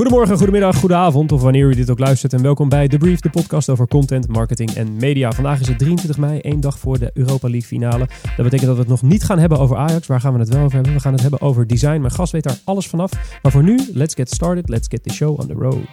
[0.00, 2.32] Goedemorgen, goedemiddag, goedenavond of wanneer u dit ook luistert.
[2.32, 5.32] En welkom bij The Brief, de podcast over content, marketing en media.
[5.32, 8.08] Vandaag is het 23 mei, één dag voor de Europa League finale.
[8.22, 10.06] Dat betekent dat we het nog niet gaan hebben over Ajax.
[10.06, 10.92] Waar gaan we het wel over hebben?
[10.92, 12.00] We gaan het hebben over design.
[12.00, 13.10] Mijn gast weet daar alles vanaf.
[13.42, 14.68] Maar voor nu, let's get started.
[14.68, 15.86] Let's get the show on the road.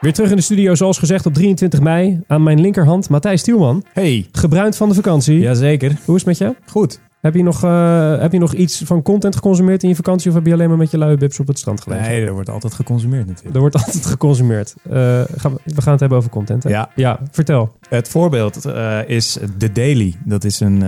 [0.00, 2.20] Weer terug in de studio, zoals gezegd, op 23 mei.
[2.26, 3.84] Aan mijn linkerhand Matthijs Stielman.
[3.92, 5.38] Hey, Gebruind van de vakantie.
[5.38, 5.96] jazeker.
[6.04, 6.54] Hoe is het met je?
[6.70, 7.00] Goed.
[7.20, 10.28] Heb je, nog, eh, heb je nog iets van content geconsumeerd in je vakantie?
[10.28, 12.04] Of heb je alleen maar met je luie bips op het strand gelegen?
[12.08, 13.54] Nee, er wordt altijd geconsumeerd natuurlijk.
[13.54, 14.74] Er wordt altijd geconsumeerd.
[14.82, 14.92] Eh,
[15.36, 16.62] gaan we, we gaan het hebben over content.
[16.62, 16.70] Hè?
[16.70, 16.90] Ja.
[16.94, 17.72] ja, vertel.
[17.88, 20.14] Het voorbeeld eh, is The Daily.
[20.24, 20.80] Dat is een,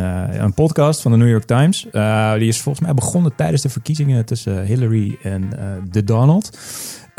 [0.42, 1.86] een podcast van de New York Times.
[2.38, 5.48] Die is volgens mij begonnen tijdens de verkiezingen tussen Hillary en
[5.90, 6.58] de Donald.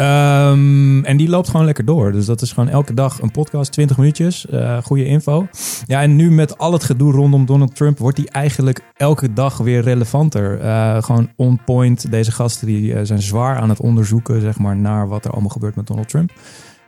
[0.01, 2.11] Ehm, en die loopt gewoon lekker door.
[2.11, 5.47] Dus dat is gewoon elke dag een podcast, 20 minuutjes, eh, goede info.
[5.85, 9.57] Ja, en nu met al het gedoe rondom Donald Trump wordt die eigenlijk elke dag
[9.57, 10.59] weer relevanter.
[10.59, 12.11] Eh, gewoon on point.
[12.11, 15.49] Deze gasten die eh, zijn zwaar aan het onderzoeken, zeg maar, naar wat er allemaal
[15.49, 16.31] gebeurt met Donald Trump.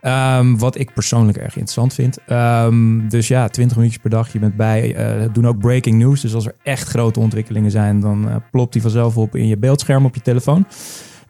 [0.01, 2.17] Ehm, wat ik persoonlijk erg interessant vind.
[2.27, 4.95] Ehm, dus ja, 20 minuutjes per dag, je bent bij.
[4.95, 6.21] Eh doen ook breaking news.
[6.21, 10.05] Dus als er echt grote ontwikkelingen zijn, dan plopt die vanzelf op in je beeldscherm
[10.05, 10.65] op je telefoon.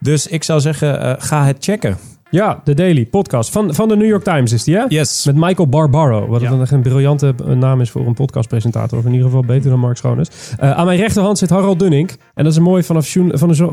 [0.04, 1.98] Dus ik zou zeggen, eh, ga het checken.
[2.30, 4.84] Ja, de Daily podcast van, van de New York Times is die, hè?
[4.88, 5.26] Yes.
[5.26, 6.28] Met Michael Barbaro.
[6.28, 6.52] Wat Ja.
[6.52, 8.98] een, echt een briljante eh, naam is voor een podcastpresentator.
[9.00, 10.30] Of in ieder geval beter dan Mark Schoones.
[10.58, 12.10] Eh aan mijn rechterhand zit Harald Dunning.
[12.10, 13.08] En dat is een mooi vanaf,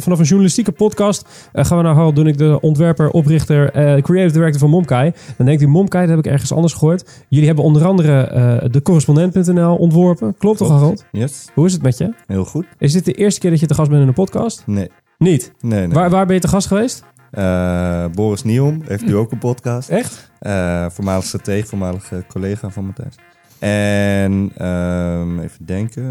[0.03, 1.28] vanaf een journalistieke podcast.
[1.53, 5.12] eh, gaan we naar Harald Dunning, de ontwerper, oprichter, eh, creative director van Momkai.
[5.37, 7.25] Dan denkt u, Momkai, dat heb ik ergens anders gehoord.
[7.28, 10.34] Jullie hebben onder andere eh de correspondent.nl ontworpen.
[10.39, 10.83] Klopt toch, Klopt.
[10.83, 11.05] Harold?
[11.12, 12.15] Yes, Hoe is het met je?
[12.27, 12.67] heel goed.
[12.78, 14.62] Is dit de eerste keer dat je te gast bent in een podcast?
[14.67, 14.89] Nee,
[15.21, 15.53] Niet.
[15.61, 15.89] nee, nee.
[15.89, 17.05] Waar, waar ben je te gast geweest?
[17.31, 19.89] Eh, Boris Nieuwom heeft nu ook een podcast.
[19.89, 20.31] Echt?
[20.39, 23.15] Eh voormalig stratege, voormalig eh, collega van Matthijs.
[23.59, 26.05] En ehm, even denken,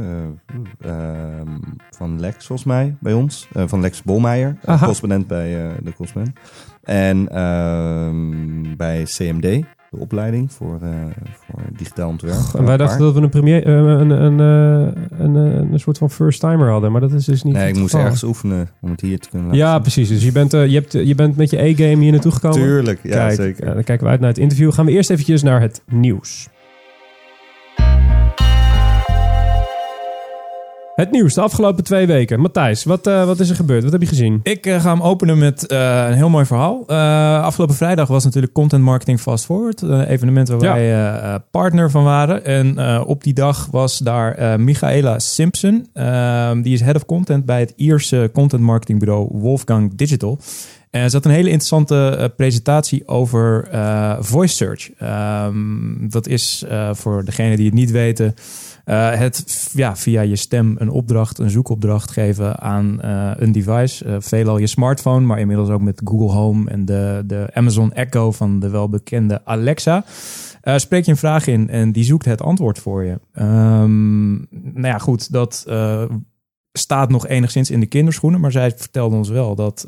[0.80, 1.58] eh, ehm,
[1.90, 3.48] van Lex volgens mij bij ons.
[3.54, 6.40] Van Lex Bolmeijer, correspondent bij de correspondent.
[6.84, 10.90] En ehm, bij CMD, de opleiding voor, eh,
[11.48, 12.38] voor digitaal ontwerp.
[12.58, 15.98] En wij dachten dat we een, premier, eh, een, een, eh, een, eh, een soort
[15.98, 16.92] van first timer hadden.
[16.92, 18.02] Maar dat is dus niet Nee, ik moest geval.
[18.06, 19.82] ergens oefenen om het hier te kunnen laten Ja, zien.
[19.82, 20.10] precies.
[20.10, 22.58] Dus je bent, eh, je, hebt, je bent met je E-game hier naartoe gekomen.
[22.58, 23.66] Tuurlijk, ja Kijk, zeker.
[23.74, 24.74] dan kijken we uit naar het interview.
[24.74, 26.50] Gaan we eerst eventjes naar het nieuws.
[31.00, 32.40] Het nieuws de afgelopen twee weken.
[32.40, 33.84] Matthijs, wat, eh, wat is er gebeurd?
[33.84, 34.40] Wat heb je gezien?
[34.44, 36.88] Ik eh, ga hem openen met eh, een heel mooi verhaal.
[37.42, 39.82] Afgelopen vrijdag was natuurlijk Content Marketing Fast Forward.
[39.82, 40.74] Een evenement waar Ja.
[40.74, 42.46] wij partner van waren.
[42.46, 45.88] En op die dag was daar Michaela Simpson.
[45.94, 50.40] Ehm, die is head of content bij het Ierse content marketingbureau Wolfgang Digital.
[50.90, 53.68] En ze had een hele interessante presentatie over
[54.20, 54.92] voice search.
[54.98, 58.36] Ehm, dat is voor degenen die het niet weten...
[58.90, 64.06] eh, het ja, via je stem een opdracht, een zoekopdracht geven aan eh, een device.
[64.06, 68.32] Eh, veelal je smartphone, maar inmiddels ook met Google Home en de, de Amazon Echo
[68.32, 70.04] van de welbekende Alexa.
[70.76, 73.20] Spreek je een vraag in en die zoekt het antwoord voor je.
[73.34, 75.66] Ehm, nou ja, goed, dat
[76.72, 79.86] staat nog enigszins in de kinderschoenen, maar zij vertelde ons wel dat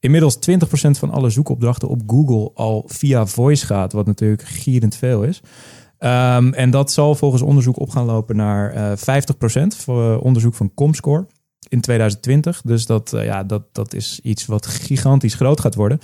[0.00, 5.22] inmiddels 20% van alle zoekopdrachten op Google al via voice gaat, wat natuurlijk gierend veel
[5.22, 5.40] is.
[5.98, 10.54] Ehm, en dat zal volgens onderzoek op gaan lopen naar eh 50% voor eh, onderzoek
[10.54, 11.26] van Comscore
[11.68, 12.60] in 2020.
[12.64, 16.00] Dus dat, eh, ja, dat, dat is iets wat gigantisch groot gaat worden.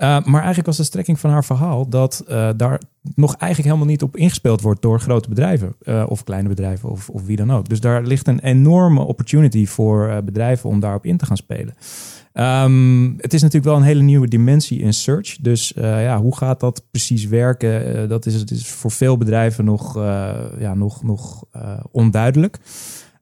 [0.00, 2.80] Eh, maar eigenlijk was de strekking van haar verhaal dat eh, daar
[3.14, 7.08] nog eigenlijk helemaal niet op ingespeeld wordt door grote bedrijven eh, of kleine bedrijven of,
[7.08, 7.68] of wie dan ook.
[7.68, 11.74] Dus daar ligt een enorme opportunity voor eh, bedrijven om daarop in te gaan spelen.
[12.32, 15.36] Ehm, het is natuurlijk wel een hele nieuwe dimensie in search.
[15.36, 18.02] Dus eh, ja, hoe gaat dat precies werken?
[18.02, 21.44] Eh, dat is, het is voor veel bedrijven nog, eh, ja, nog, nog
[21.90, 22.58] onduidelijk.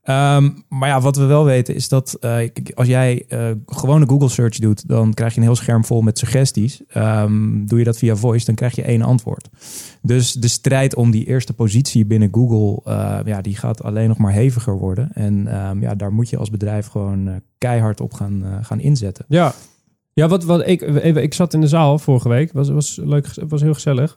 [0.08, 4.28] Ehm, maar ja, wat we wel weten is dat eh, als jij eh gewone Google
[4.28, 6.82] search doet, dan krijg je een heel scherm vol met suggesties.
[6.88, 9.48] Ehm, doe je dat via voice, dan krijg je één antwoord.
[10.02, 14.18] Dus de strijd om die eerste positie binnen Google, eh, ja, die gaat alleen nog
[14.18, 15.10] maar heviger worden.
[15.12, 19.24] En ehm, ja, daar moet je als bedrijf gewoon keihard op gaan, gaan inzetten.
[19.28, 19.54] Ja,
[20.12, 20.82] ja wat, wat ik,
[21.16, 22.52] ik zat in de zaal vorige week.
[22.52, 24.16] Was, was leuk, was heel gezellig.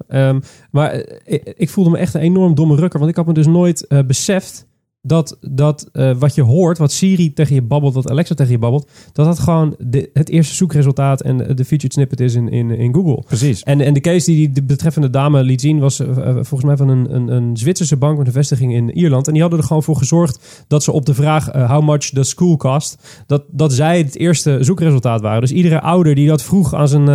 [0.72, 3.00] Maar ik, ik voelde me echt een enorm domme rukker.
[3.00, 4.70] Want ik had me dus nooit beseft
[5.02, 8.58] dat, dat eh, wat je hoort, wat Siri tegen je babbelt, wat Alexa tegen je
[8.58, 12.50] babbelt, dat dat gewoon de, het eerste zoekresultaat en de, de featured snippet is in,
[12.50, 13.24] in, in Google.
[13.26, 13.64] Precies.
[13.64, 16.78] En, en de case die de betreffende dame liet zien was eh, eh, volgens mij
[16.78, 19.28] van een, een, een Zwitserse bank met een vestiging in Ierland.
[19.28, 22.24] En die hadden er gewoon voor gezorgd dat ze op de vraag how much the
[22.24, 25.42] school cost, dat, dat zij het eerste zoekresultaat waren.
[25.42, 27.10] Dus iedere ouder die dat vroeg aan zijn,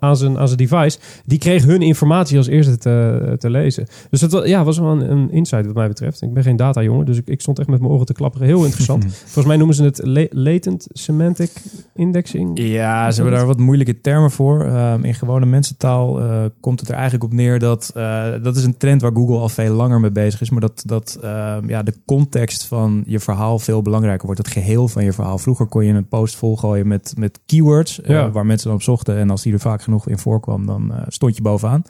[0.00, 3.86] aan zijn, aan zijn device, die kreeg hun informatie als eerste te, te lezen.
[4.10, 6.22] Dus dat ja, was wel een, een insight wat mij betreft.
[6.22, 8.46] Ik ben geen data jongen, dus ik, ik stond echt met mijn oren te klapperen.
[8.46, 9.04] Heel interessant.
[9.24, 11.50] volgens mij noemen ze het la- latent semantic
[11.94, 12.50] indexing.
[12.62, 14.64] Ja, ze hebben daar wat moeilijke termen voor.
[14.64, 18.64] Ehm, in gewone mensentaal eh, komt het er eigenlijk op neer dat eh, dat is
[18.64, 21.82] een trend waar Google al veel langer mee bezig is, maar dat, dat ehm, ja,
[21.82, 24.40] de context van je verhaal veel belangrijker wordt.
[24.44, 25.38] Het geheel van je verhaal.
[25.38, 28.30] Vroeger kon je een post volgooien met, met keywords eh, Ja.
[28.30, 31.36] waar mensen dan op zochten en als die er vaak genoeg in voorkwam, dan stond
[31.36, 31.82] je bovenaan.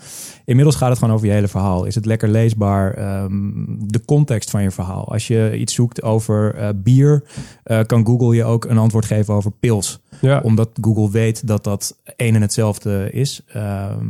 [0.44, 1.85] Inmiddels gaat het gewoon over je hele verhaal.
[1.85, 2.94] Is het lekker leesbaar?
[2.94, 3.31] Ehm,
[3.79, 5.12] de context van je verhaal.
[5.21, 7.23] Als je iets zoekt over eh, bier,
[7.63, 11.65] eh, kan Google je ook een antwoord geven over pils Ja, omdat Google weet dat
[11.65, 13.41] dat één en hetzelfde is.
[13.53, 14.07] Ehm,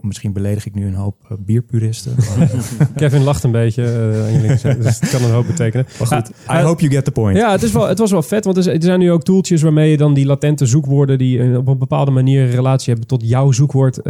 [0.00, 2.14] misschien beledig ik nu een hoop eh, bierpuristen.
[2.96, 3.82] Kevin lacht een beetje
[4.32, 5.86] linkerzijde, dus het kan een hoop betekenen.
[5.98, 7.36] Maar goed, Ja, I hope you get the point.
[7.36, 9.90] Ja, het, is wel, het was wel vet, want er zijn- nu ook tooltjes waarmee
[9.90, 13.52] je dan die latente zoekwoorden die op een bepaalde manier een relatie hebben tot jouw
[13.52, 14.02] zoekwoord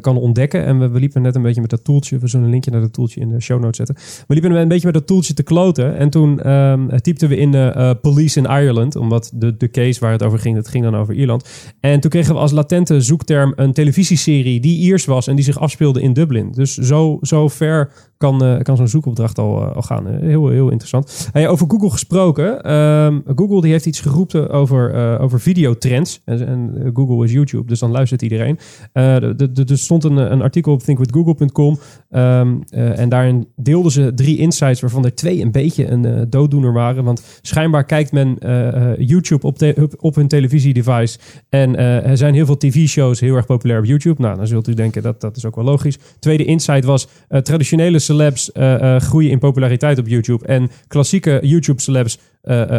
[0.00, 0.64] kan ontdekken.
[0.64, 2.80] En we, we liepen net een beetje met dat tooltje, we zullen een linkje naar
[2.80, 3.96] dat tooltje in de show notes zetten.
[4.26, 7.54] We liepen een beetje met dat tooltje te kloten en toen ehm typten we in
[7.54, 10.96] eh, police in Ireland, omdat de, de case waar het over ging, dat ging dan
[10.96, 11.48] over Ierland.
[11.80, 15.58] En toen kregen we als latente zoekterm een televisieserie die Iers was en die zich
[15.58, 16.52] afspeelde in Dublin.
[16.52, 20.06] Dus zo, zo ver kan, eh, kan zo'n zoekopdracht al, eh, al gaan.
[20.06, 21.28] Heel, heel interessant.
[21.32, 22.62] Hey, over Google gesproken.
[22.62, 26.20] ehm, Google die heeft iets geroepen over, over videotrends.
[26.24, 28.58] En, Google is YouTube, dus dan luistert iedereen.
[28.92, 31.78] De- de- de- er stond een, een artikel op thinkwithgoogle.com.
[32.10, 36.22] ehm, eh, en daarin deelden ze drie insights, waarvan er twee een beetje een eh,
[36.28, 37.04] dooddoener waren.
[37.04, 39.56] Want schijnbaar kijkt men eh, eh, YouTube op,
[39.98, 41.18] op, hun televisiedevice.
[41.48, 44.22] En er zijn heel veel tv-shows heel erg populair op YouTube.
[44.22, 45.98] Nou, dan zult u denken dat dat is ook wel logisch.
[46.18, 47.08] Tweede insight was
[47.42, 48.50] traditionele celebs
[48.98, 50.46] groeien in populariteit op YouTube.
[50.46, 52.31] En klassieke YouTube-celebs eh, eh,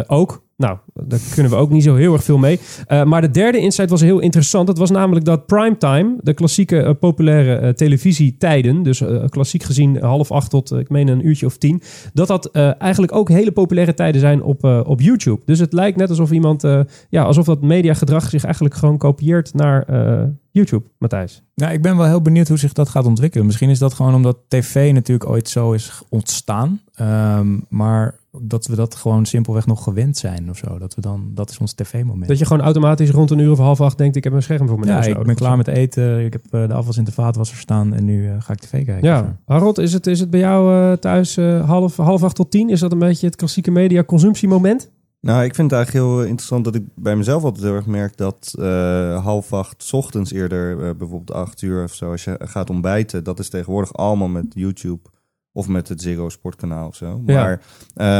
[0.06, 0.42] ook.
[0.56, 2.60] Nou, daar kunnen we ook niet zo heel erg veel mee.
[2.86, 4.66] Eh, maar de derde insight was heel interessant.
[4.66, 10.00] Dat was namelijk dat primetime, de klassieke eh, populaire eh, televisietijden, dus eh, klassiek gezien
[10.00, 11.82] half acht tot, eh, ik meen, een uurtje of tien,
[12.12, 15.40] dat dat eh, eigenlijk ook hele populaire tijden zijn op, eh, op YouTube.
[15.44, 19.54] Dus het lijkt net alsof iemand, eh, ja, alsof dat mediagedrag zich eigenlijk gewoon kopieert
[19.54, 21.42] naar eh, YouTube, Matthijs.
[21.54, 23.46] Nou, ik ben wel heel benieuwd hoe zich dat gaat ontwikkelen.
[23.46, 26.80] Misschien is dat gewoon omdat tv natuurlijk ooit zo is ontstaan.
[26.94, 30.78] Ehm, maar dat we dat gewoon simpelweg nog gewend zijn of zo.
[30.78, 32.28] Dat we dan, dat is ons tv-moment.
[32.28, 34.68] Dat je gewoon automatisch rond een uur of half acht denkt, ik heb een scherm
[34.68, 36.24] voor mijn ja, neus ik ben klaar met eten.
[36.24, 38.84] Ik heb eh, de afwas in de vaatwasser staan en nu eh, ga ik tv
[38.84, 39.02] kijken.
[39.02, 42.50] Ja, Harold, is het, is het bij jou eh, thuis eh, half, half acht tot
[42.50, 42.70] tien?
[42.70, 44.90] Is dat een beetje het klassieke media consumptiemoment?
[45.20, 48.16] Nou, ik vind het eigenlijk heel interessant dat ik bij mezelf altijd heel erg merk
[48.16, 52.70] dat eh, half acht 's ochtends eerder, bijvoorbeeld acht uur of zo, als je gaat
[52.70, 55.00] ontbijten, dat is tegenwoordig allemaal met YouTube
[55.56, 57.22] of met het Zero Sportkanaal of zo.
[57.26, 57.42] Ja.
[57.42, 57.60] Maar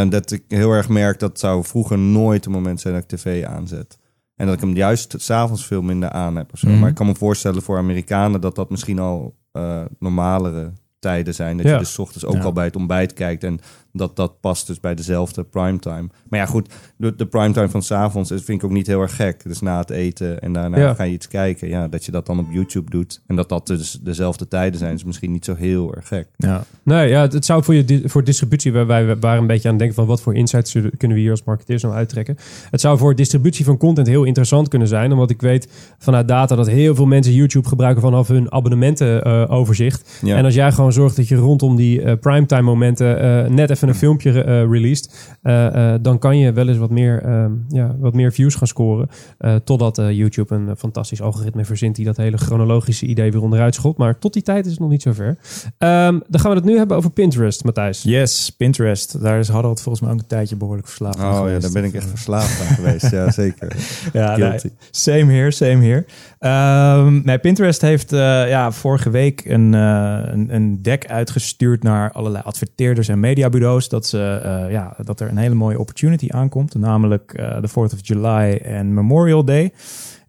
[0.05, 3.09] eh, dat ik heel erg merk dat zou vroeger nooit een moment zijn dat ik
[3.19, 3.99] tv aanzet.
[4.37, 6.69] En dat ik hem juist s'avonds veel minder aan heb of zo.
[6.69, 6.79] Mhm.
[6.79, 11.57] Maar ik kan me voorstellen voor Amerikanen dat dat misschien al eh, normalere tijden zijn.
[11.57, 11.73] Dat Ja.
[11.73, 12.43] je dus 's ochtends ook Ja.
[12.43, 13.45] al bij het ontbijt kijkt.
[13.45, 13.59] En
[13.97, 16.09] dat dat past dus bij dezelfde primetime.
[16.29, 19.43] Maar ja, goed, de, de primetime van s'avonds vind ik ook niet heel erg gek.
[19.45, 20.95] Dus na het eten en daarna Ja.
[20.95, 21.69] ga je iets kijken.
[21.69, 23.23] Ja, dat je dat dan op YouTube doet.
[23.27, 26.29] En dat dat dus dezelfde tijden zijn, is misschien niet zo heel erg gek.
[26.37, 26.65] Ja.
[26.83, 29.75] Nee, ja, het, het zou voor, je, voor distributie, wij, wij waren een beetje aan
[29.75, 32.37] het denken van wat voor insights kunnen we hier als marketeers nou uittrekken.
[32.71, 35.69] Het zou voor distributie van content heel interessant kunnen zijn, omdat ik weet
[35.99, 40.19] vanuit data dat heel veel mensen YouTube gebruiken vanaf hun abonnementenoverzicht.
[40.23, 40.37] Ja.
[40.37, 43.84] En als jij gewoon zorgt dat je rondom die eh, primetime momenten eh, net even
[43.89, 47.95] een filmpje eh released, eh, eh, dan kan je wel eens wat meer, ehm, ja,
[47.99, 49.09] wat meer views gaan scoren.
[49.39, 53.75] eh, totdat eh, YouTube een fantastisch algoritme verzint die dat hele chronologische idee weer onderuit
[53.75, 53.97] schot.
[53.97, 55.37] Maar tot die tijd is het nog niet zover.
[55.79, 58.03] Ehm, dan gaan we het nu hebben over Pinterest, Matthijs.
[58.03, 59.23] Yes, Pinterest.
[59.23, 61.85] Daar is Harold volgens mij ook een tijdje behoorlijk verslaafd aan Oh ja, daar ben
[61.85, 63.11] ik echt verslaafd aan geweest.
[63.11, 63.77] Ja, zeker.
[64.13, 64.59] Ja, nee,
[64.91, 66.05] same here, same here.
[66.39, 72.13] Ehm, nee, Pinterest heeft eh, ja, vorige week een, eh, een, een deck uitgestuurd naar
[72.13, 73.74] allerlei adverteerders en mediabureaus.
[73.83, 76.75] Dat, ze, eh, ja, dat er een hele mooie opportunity aankomt.
[76.75, 79.73] Namelijk eh, de 4th of July en Memorial Day.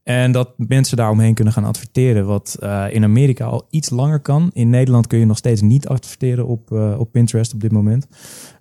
[0.03, 2.25] En dat mensen daaromheen kunnen gaan adverteren.
[2.25, 4.49] Wat eh, in Amerika al iets langer kan.
[4.53, 8.07] In Nederland kun je nog steeds niet adverteren op, op Pinterest op dit moment.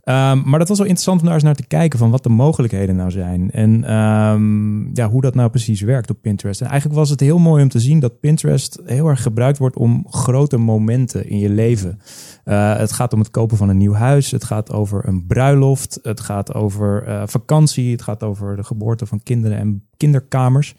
[0.05, 2.29] Ehm, maar dat was wel interessant om daar eens naar te kijken van wat de
[2.29, 3.51] mogelijkheden nou zijn.
[3.51, 6.61] En ehm, ja, hoe dat nou precies werkt op Pinterest.
[6.61, 9.77] En eigenlijk was het heel mooi om te zien dat Pinterest heel erg gebruikt wordt
[9.77, 12.01] om grote momenten in je leven.
[12.45, 14.31] Uh, het gaat om het kopen van een nieuw huis.
[14.31, 15.99] Het gaat over een bruiloft.
[16.03, 17.93] Het gaat over uh, vakantie.
[17.93, 20.75] Het gaat over de geboorte van kinderen en kinderkamers.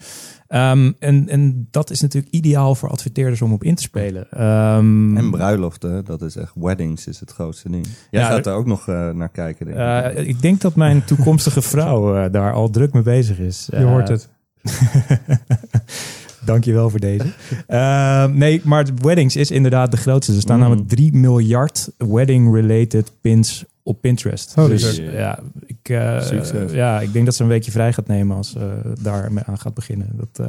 [0.56, 4.44] Um, en, en dat is natuurlijk ideaal voor adverteerders om op in te spelen.
[4.44, 7.88] Um, en bruiloften, dat is echt weddings is het grootste ding.
[8.12, 9.66] Jij ja, gaat daar ook nog uh, naar kijken.
[9.66, 10.18] Denk ik.
[10.18, 13.68] Uh, ik denk dat mijn toekomstige vrouw uh, daar al druk mee bezig is.
[13.72, 14.30] Je hoort het.
[16.46, 17.26] Dankjewel voor deze.
[17.68, 20.34] Uh, nee, maar weddings is inderdaad de grootste.
[20.34, 20.62] Er staan mm.
[20.62, 24.54] namelijk 3 miljard wedding-related pins op Pinterest.
[24.58, 28.38] Oh, dus ja ik, uh, ja, ik denk dat ze een weekje vrij gaat nemen
[28.38, 30.10] als ze uh, daar aan gaat beginnen.
[30.14, 30.48] Dat,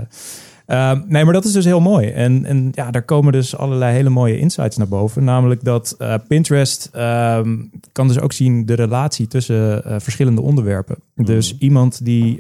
[0.67, 2.09] uh, nee, maar dat is dus heel mooi.
[2.09, 5.25] En, en ja, daar komen dus allerlei hele mooie insights naar boven.
[5.25, 5.97] Namelijk dat
[6.29, 7.57] Pinterest ehm,
[7.93, 10.97] kan dus ook zien de relatie tussen verschillende onderwerpen.
[11.15, 11.25] Mm.
[11.25, 12.39] Dus iemand die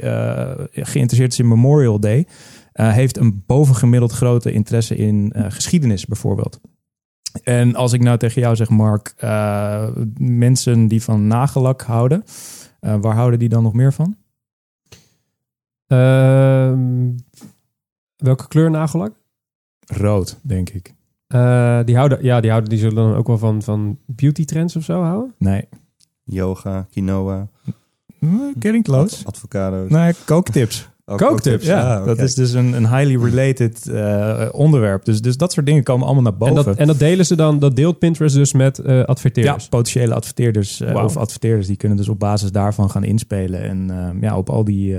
[0.72, 2.26] geïnteresseerd is in Memorial Day...
[2.80, 6.60] Uh, heeft een bovengemiddeld grote interesse in uh, geschiedenis bijvoorbeeld.
[7.42, 12.24] En als ik nou tegen jou zeg, Mark, uh, mensen die van nagellak houden,
[12.80, 14.16] waar houden die dan nog meer van?
[15.86, 17.12] Ehm,
[18.16, 19.12] welke kleur nagellak?
[19.86, 20.94] Rood, denk ik.
[21.86, 24.84] die houden, ja, die houden die zullen dan ook wel van, van beauty trends of
[24.84, 25.34] zo houden?
[25.38, 25.68] Nee.
[26.24, 27.48] Yoga, quinoa.
[28.58, 29.26] Getting close.
[29.26, 29.90] Advocado's.
[29.90, 30.88] Nee, kooktips.
[31.08, 31.66] Ook kooktips.
[31.66, 32.14] Ja, ah, okay.
[32.14, 35.04] dat is dus een, een highly related uh, onderwerp.
[35.04, 36.56] Dus, dus dat soort dingen komen allemaal naar boven.
[36.56, 39.62] En dat, en dat delen ze dan, dat deelt Pinterest dus met uh, adverteerders?
[39.62, 41.04] Ja, potentiële adverteerders uh, wow.
[41.04, 43.62] of adverteerders die kunnen dus op basis daarvan gaan inspelen.
[43.62, 44.96] En ja, op al die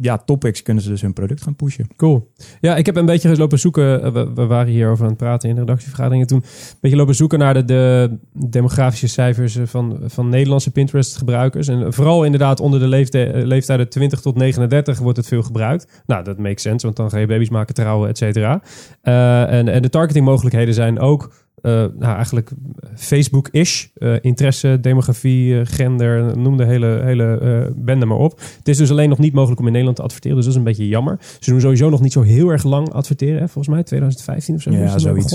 [0.00, 1.86] ja, topics kunnen ze dus hun product gaan pushen.
[1.96, 2.30] Cool.
[2.60, 4.12] Ja, ik heb een beetje lopen zoeken.
[4.12, 6.38] We, we waren hier over aan het praten in de redactievergaderingen toen.
[6.38, 11.68] Een beetje lopen zoeken naar de, de demografische cijfers van, van Nederlandse Pinterest gebruikers.
[11.68, 16.02] En vooral inderdaad onder de leeftijd, leeftijden 20 tot 39 wordt het veel gebruikt.
[16.06, 18.62] Nou, dat makes sense, want dan ga je baby's maken, trouwen, et cetera.
[19.02, 21.30] Uh, en, en de targetingmogelijkheden zijn ook
[21.62, 22.50] uh, nou, eigenlijk
[22.96, 23.86] Facebook-ish.
[23.98, 28.40] Uh, interesse, demografie, gender, noem de hele, hele bende maar op.
[28.58, 30.36] Het is dus alleen nog niet mogelijk om in Nederland te adverteren.
[30.36, 31.18] Dus dat is een beetje jammer.
[31.40, 33.40] Ze doen sowieso nog niet zo heel erg lang adverteren.
[33.40, 33.48] Hè?
[33.48, 34.70] Volgens mij 2015 of zo.
[34.70, 35.32] Ja, zoiets.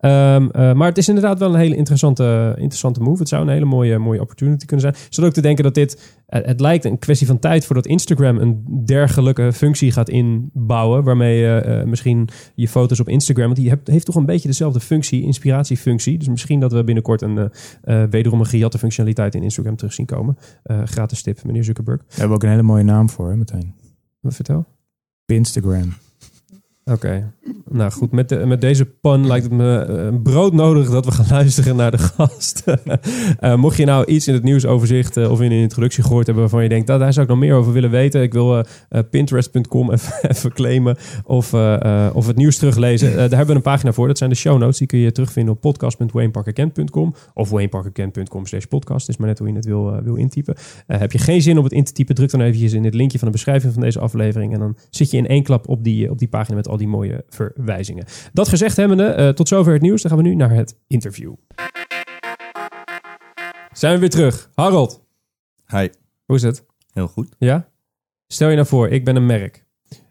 [0.00, 3.18] Um, maar het is inderdaad wel een hele interessante, interessante move.
[3.18, 5.04] Het zou een hele mooie, mooie opportunity kunnen zijn.
[5.08, 6.18] Zodat ook te denken dat dit...
[6.30, 11.04] het lijkt een kwestie van tijd voordat Instagram een dergelijke functie gaat inbouwen.
[11.04, 13.44] Waarmee je misschien je foto's op Instagram...
[13.44, 16.18] Want die heeft, heeft toch een beetje dezelfde functie, inspiratie functie.
[16.18, 17.50] Dus misschien dat we binnenkort een,
[17.84, 20.38] uh, wederom een gejatte functionaliteit in Instagram terug zien komen.
[20.84, 21.98] Gratis tip, meneer Zuckerberg.
[21.98, 23.74] Daar hebben we ook een hele mooie naam voor, hè, meteen.
[24.20, 24.66] Wat vertel?
[25.24, 25.94] Pinstagram.
[26.84, 27.32] Oké.
[27.68, 31.12] Nou goed, met, de, met deze pun lijkt het me uh, brood nodig dat we
[31.12, 32.64] gaan luisteren naar de gast.
[33.40, 36.42] uh, mocht je nou iets in het nieuwsoverzicht uh, of in een introductie gehoord hebben
[36.42, 38.22] waarvan je denkt, dat daar zou ik nog meer over willen weten.
[38.22, 38.64] Ik wil
[39.10, 41.54] pinterest.com even, even claimen of,
[42.12, 43.16] of het nieuws teruglezen.
[43.16, 44.06] daar hebben we een pagina voor.
[44.06, 44.78] Dat zijn de show notes.
[44.78, 49.08] Die kun je terugvinden op podcast.wayneparkerkent.com of wayneparkerkent.com slash podcast.
[49.08, 50.56] Is maar net hoe je het wil, wil intypen.
[50.86, 53.18] heb je geen zin om het in te typen, druk dan eventjes in het linkje
[53.18, 54.52] van de beschrijving van deze aflevering.
[54.52, 56.88] En dan zit je in één klap op die, op die pagina met al die
[56.88, 58.04] mooie verwijzingen.
[58.32, 60.02] Dat gezegd hebbende, uh, tot zover het nieuws.
[60.02, 61.34] Dan gaan we nu naar het interview.
[63.72, 64.50] Zijn we weer terug.
[64.54, 65.02] Harold.
[65.66, 65.88] Hi.
[66.24, 66.64] Hoe is het?
[66.92, 67.34] Heel goed.
[67.38, 67.68] Ja?
[68.26, 69.64] Stel je nou voor, ik ben een merk.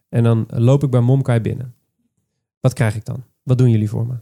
[0.10, 1.76] En dan loop ik bij Momkai binnen.
[2.60, 3.24] Wat krijg ik dan?
[3.44, 4.14] Wat doen jullie voor me?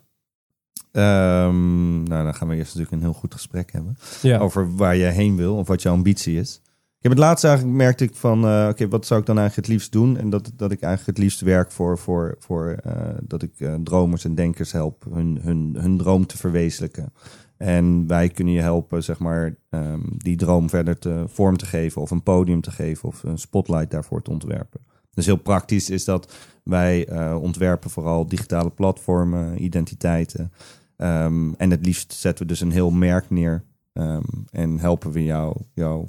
[0.91, 3.97] Um, nou, dan gaan we eerst natuurlijk een heel goed gesprek hebben.
[4.21, 4.37] Ja.
[4.37, 6.61] Over waar je heen wil of wat je ambitie is.
[6.97, 9.67] Ik heb het laatst eigenlijk merkte ik van, uh, oké, wat zou ik dan eigenlijk
[9.67, 10.17] het liefst doen?
[10.17, 13.75] En dat, dat ik eigenlijk het liefst werk voor, voor, voor uh, dat ik uh,
[13.83, 17.13] dromers en denkers help hun, hun, hun droom te verwezenlijken.
[17.57, 22.01] En wij kunnen je helpen, zeg maar, um, die droom verder te, vorm te geven
[22.01, 24.79] of een podium te geven of een spotlight daarvoor te ontwerpen.
[25.13, 30.51] Dus heel praktisch is dat wij ontwerpen vooral digitale platformen, identiteiten.
[30.97, 33.63] Um, en het liefst zetten we dus een heel merk neer
[33.93, 36.07] um, en helpen we jou, jou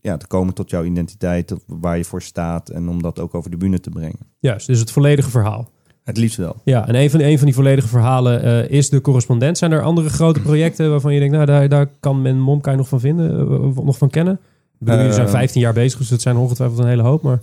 [0.00, 3.50] ja, te komen tot jouw identiteit, waar je voor staat en om dat ook over
[3.50, 4.18] de bühne te brengen.
[4.38, 5.70] Juist, dus het volledige verhaal.
[6.04, 6.56] Het liefst wel.
[6.64, 9.58] Ja, en een van, een van die volledige verhalen uh, is de correspondent.
[9.58, 12.88] Zijn er andere grote projecten waarvan je denkt, nou, daar, daar kan men Momkai nog
[12.88, 14.34] van vinden, uh, nog van kennen?
[14.34, 17.40] Ik bedoel, jullie zijn 15 jaar bezig, dus het zijn ongetwijfeld een hele hoop, maar...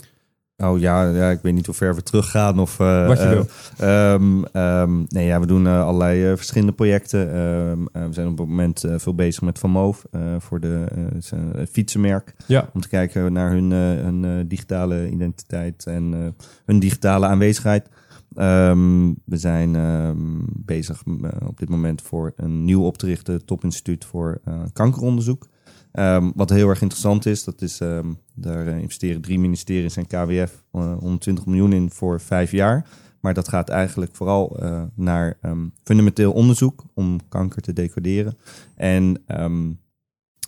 [0.64, 2.80] Oh ja, ja, ik weet niet hoe ver we teruggaan of...
[2.80, 3.46] eh, Wat je eh, wil.
[3.78, 7.34] ehm, ehm, nee, ja, we doen eh, allerlei verschillende projecten.
[7.34, 10.06] Ehm, eh, we zijn op het moment veel bezig met Van Moof
[10.38, 10.86] voor de
[11.72, 12.36] fietsenmerk.
[12.46, 12.70] Ja.
[12.74, 16.36] Om te kijken naar hun, hun digitale identiteit en
[16.66, 17.90] hun digitale aanwezigheid.
[18.34, 19.76] We zijn
[20.66, 21.04] bezig
[21.48, 24.42] op dit moment voor een nieuw op te richten topinstituut voor
[24.74, 25.48] kankeronderzoek.
[25.92, 30.08] Ehm, wat heel erg interessant is, dat is, ehm, daar eh, investeren drie ministeries en
[30.08, 32.88] KWF eh, 120 miljoen in voor vijf jaar.
[33.22, 38.38] Maar dat gaat eigenlijk vooral eh, naar ehm, fundamenteel onderzoek om kanker te decoderen.
[38.76, 39.24] En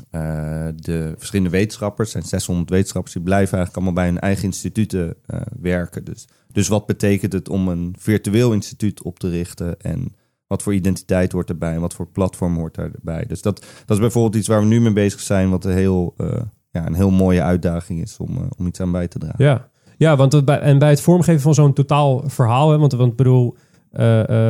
[0.09, 5.15] eh, de verschillende wetenschappers, zijn 600 wetenschappers, die blijven eigenlijk allemaal bij hun eigen instituten
[5.25, 6.03] eh, werken.
[6.03, 10.15] Dus, dus wat betekent het om een virtueel instituut op te richten en
[10.49, 13.25] wat voor identiteit hoort erbij en wat voor platform hoort daarbij.
[13.27, 16.13] Dus dat, dat is bijvoorbeeld iets waar we nu mee bezig zijn, wat een heel,
[16.17, 16.41] eh,
[16.71, 19.45] ja, een heel mooie uitdaging is om, eh, om iets aan bij te dragen.
[19.45, 23.15] Ja, ja want bij, en bij het vormgeven van zo'n totaal verhaal, hè, want, want
[23.15, 23.57] bedoel,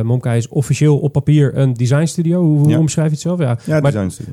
[0.02, 2.42] Momkai is officieel op papier een designstudio.
[2.42, 2.78] Hoe, hoe Ja.
[2.78, 3.38] omschrijf je het zelf?
[3.38, 3.80] Ja, Ja,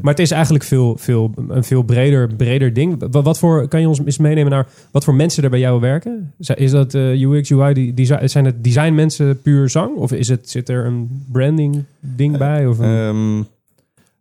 [0.02, 3.12] maar, het is eigenlijk veel, veel, een veel breder, breder ding.
[3.12, 5.80] Wat, wat voor, kan je ons eens meenemen naar wat voor mensen er bij jou
[5.80, 6.34] werken?
[6.56, 9.96] Is dat eh, UX, UI, die, design, zijn het designmensen puur zang?
[9.96, 12.68] Of is het, zit er een branding ding bij?
[12.68, 13.44] Of een, Ehm,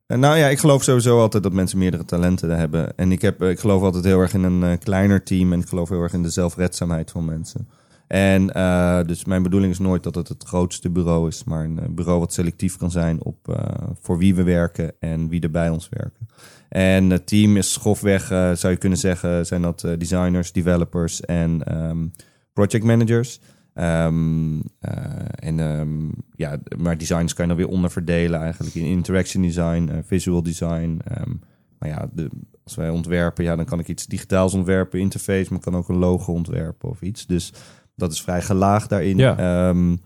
[0.06, 2.96] eh, nou ja, ik geloof sowieso altijd dat mensen meerdere talenten hebben.
[2.96, 5.52] En ik, heb, ik geloof altijd heel erg in een kleiner team.
[5.52, 7.66] En ik geloof heel erg in de zelfredzaamheid van mensen.
[8.06, 11.44] En eh, dus mijn bedoeling is nooit dat het het grootste bureau is.
[11.44, 15.28] Maar een eh, bureau wat selectief kan zijn op eh, voor wie we werken en
[15.28, 16.26] wie er bij ons werken.
[16.68, 22.06] En het team is grofweg, zou je kunnen zeggen, zijn dat designers, developers en ehm,
[22.52, 23.40] project managers.
[23.76, 29.42] Ehm, eh, en ehm, ja, maar designers kan je dan weer onderverdelen eigenlijk in interaction
[29.42, 31.00] design, visual design.
[31.78, 32.30] maar ja, de,
[32.64, 35.88] als wij ontwerpen, ja, dan kan ik iets digitaals ontwerpen, interface, maar ik kan ook
[35.88, 37.26] een logo ontwerpen of iets.
[37.26, 37.52] Dus
[37.96, 39.16] dat is vrij gelaagd daarin.
[39.18, 39.36] Ja.
[39.38, 39.96] Ehm,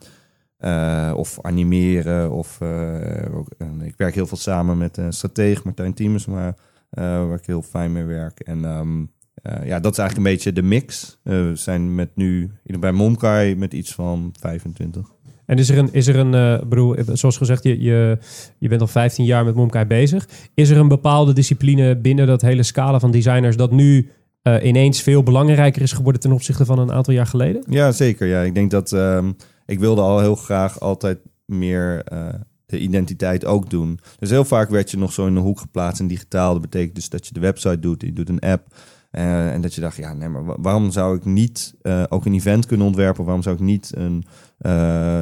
[0.56, 2.30] eh, of animeren.
[2.30, 6.54] Of, eh, ook- en ik werk heel veel samen met een stratege Martijn Tiemers, maar
[6.90, 8.40] eh, waar ik heel fijn mee werk.
[8.40, 9.04] En ehm,
[9.42, 11.18] eh, ja, dat is eigenlijk een beetje de mix.
[11.22, 15.08] Eh, we zijn met nu bij Momkai met iets van 25.
[15.46, 18.18] En is er een, is er een eh, bedoel, zoals gezegd, je, je,
[18.58, 20.28] je bent al 15 jaar met Momkai bezig.
[20.54, 24.10] Is er een bepaalde discipline binnen dat hele scala van designers dat nu
[24.42, 27.62] eh, ineens veel belangrijker is geworden ten opzichte van een aantal jaar geleden?
[27.68, 28.26] Ja, zeker.
[28.26, 29.32] Ja, ik denk dat ehm,
[29.66, 32.28] ik wilde al heel graag altijd meer eh,
[32.66, 33.98] de identiteit ook doen.
[34.18, 36.52] Dus heel vaak werd je nog zo in een hoek geplaatst en digitaal.
[36.52, 38.74] Dat betekent dus dat je de website doet, je doet een app.
[39.10, 41.74] eh, en dat je dacht, ja, nee, maar wa- waarom zou ik niet
[42.08, 43.24] ook een event kunnen ontwerpen?
[43.24, 44.24] Waarom zou ik niet een,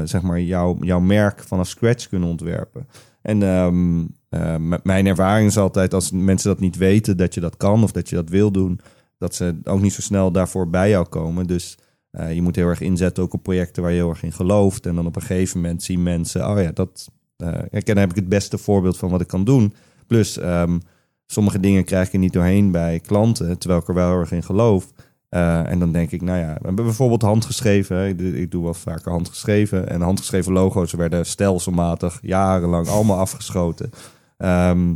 [0.09, 2.87] zeg maar, jouw, jouw merk vanaf scratch kunnen ontwerpen?
[3.23, 7.41] En ehm, eh, m- mijn ervaring is altijd, als mensen dat niet weten, dat je
[7.41, 8.81] dat kan of dat je dat wil doen,
[9.19, 11.47] dat ze ook niet zo snel daarvoor bij jou komen.
[11.47, 11.79] Dus
[12.11, 14.87] eh, je moet heel erg inzetten ook op projecten waar je heel erg in gelooft.
[14.87, 18.11] En dan op een gegeven moment zien mensen, oh ja, dat eh ja, dan heb
[18.11, 19.75] ik het beste voorbeeld van wat ik kan doen.
[20.07, 20.79] Plus, ehm,
[21.27, 24.43] sommige dingen krijg ik niet doorheen bij klanten, terwijl ik er wel heel erg in
[24.43, 24.93] geloof.
[25.29, 28.09] Eh, en dan denk ik, nou ja, we hebben bijvoorbeeld handgeschreven.
[28.09, 29.89] Ik, ik doe wel vaker handgeschreven.
[29.89, 33.91] En handgeschreven logo's werden stelselmatig jarenlang allemaal afgeschoten.
[34.37, 34.95] Ehm,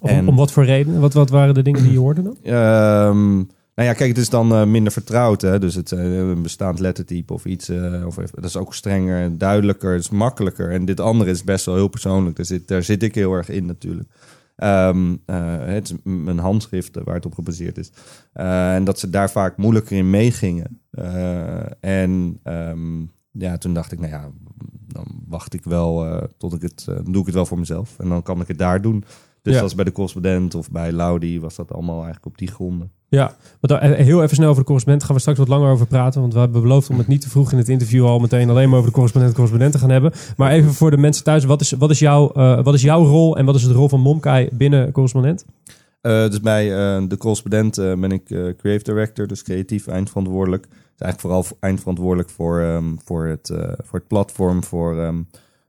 [0.00, 1.00] Om, En- om wat voor redenen?
[1.00, 2.36] Wat, wat waren de dingen die je hoorde dan?
[2.42, 3.34] Ehm,
[3.74, 5.40] nou ja, kijk, het is dan eh, minder vertrouwd.
[5.40, 5.58] Hè?
[5.58, 7.68] Dus het, eh, een bestaand lettertype of iets.
[7.68, 9.92] eh, of, dat is ook strenger en duidelijker.
[9.92, 10.70] Het is makkelijker.
[10.70, 12.36] En dit andere is best wel heel persoonlijk.
[12.36, 14.08] Daar zit, daar zit ik heel erg in natuurlijk.
[14.56, 17.90] Ehm, eh, het is mijn handschrift waar het op gebaseerd is.
[18.32, 20.80] En dat ze daar vaak moeilijker in meegingen.
[21.80, 24.30] En ehm, ja, toen dacht ik, nou ja,
[24.86, 27.94] dan wacht ik wel tot ik het, doe ik het wel voor mezelf.
[27.98, 29.04] En dan kan ik het daar doen.
[29.46, 29.60] Dus Ja.
[29.60, 32.90] dat was bij de correspondent of bij Laudi was dat allemaal eigenlijk op die gronden.
[33.08, 35.86] Ja, dan, eh, heel even snel over de correspondent gaan we straks wat langer over
[35.86, 36.20] praten.
[36.20, 38.68] Want we hebben beloofd om het niet te vroeg in het interview al meteen alleen
[38.68, 40.12] maar over de correspondent correspondent te gaan hebben.
[40.36, 43.04] Maar even voor de mensen thuis, wat is, wat is, jouw, eh, wat is jouw
[43.04, 45.44] rol en wat is de rol van Momkai binnen correspondent?
[46.00, 46.64] Eh, dus bij
[47.08, 50.62] de correspondent ben ik creative director, dus creatief eindverantwoordelijk.
[50.62, 50.72] Dus
[51.06, 53.52] eigenlijk vooral voor- eindverantwoordelijk voor, ehm, voor, het,
[53.84, 55.16] voor het platform, voor, ehm,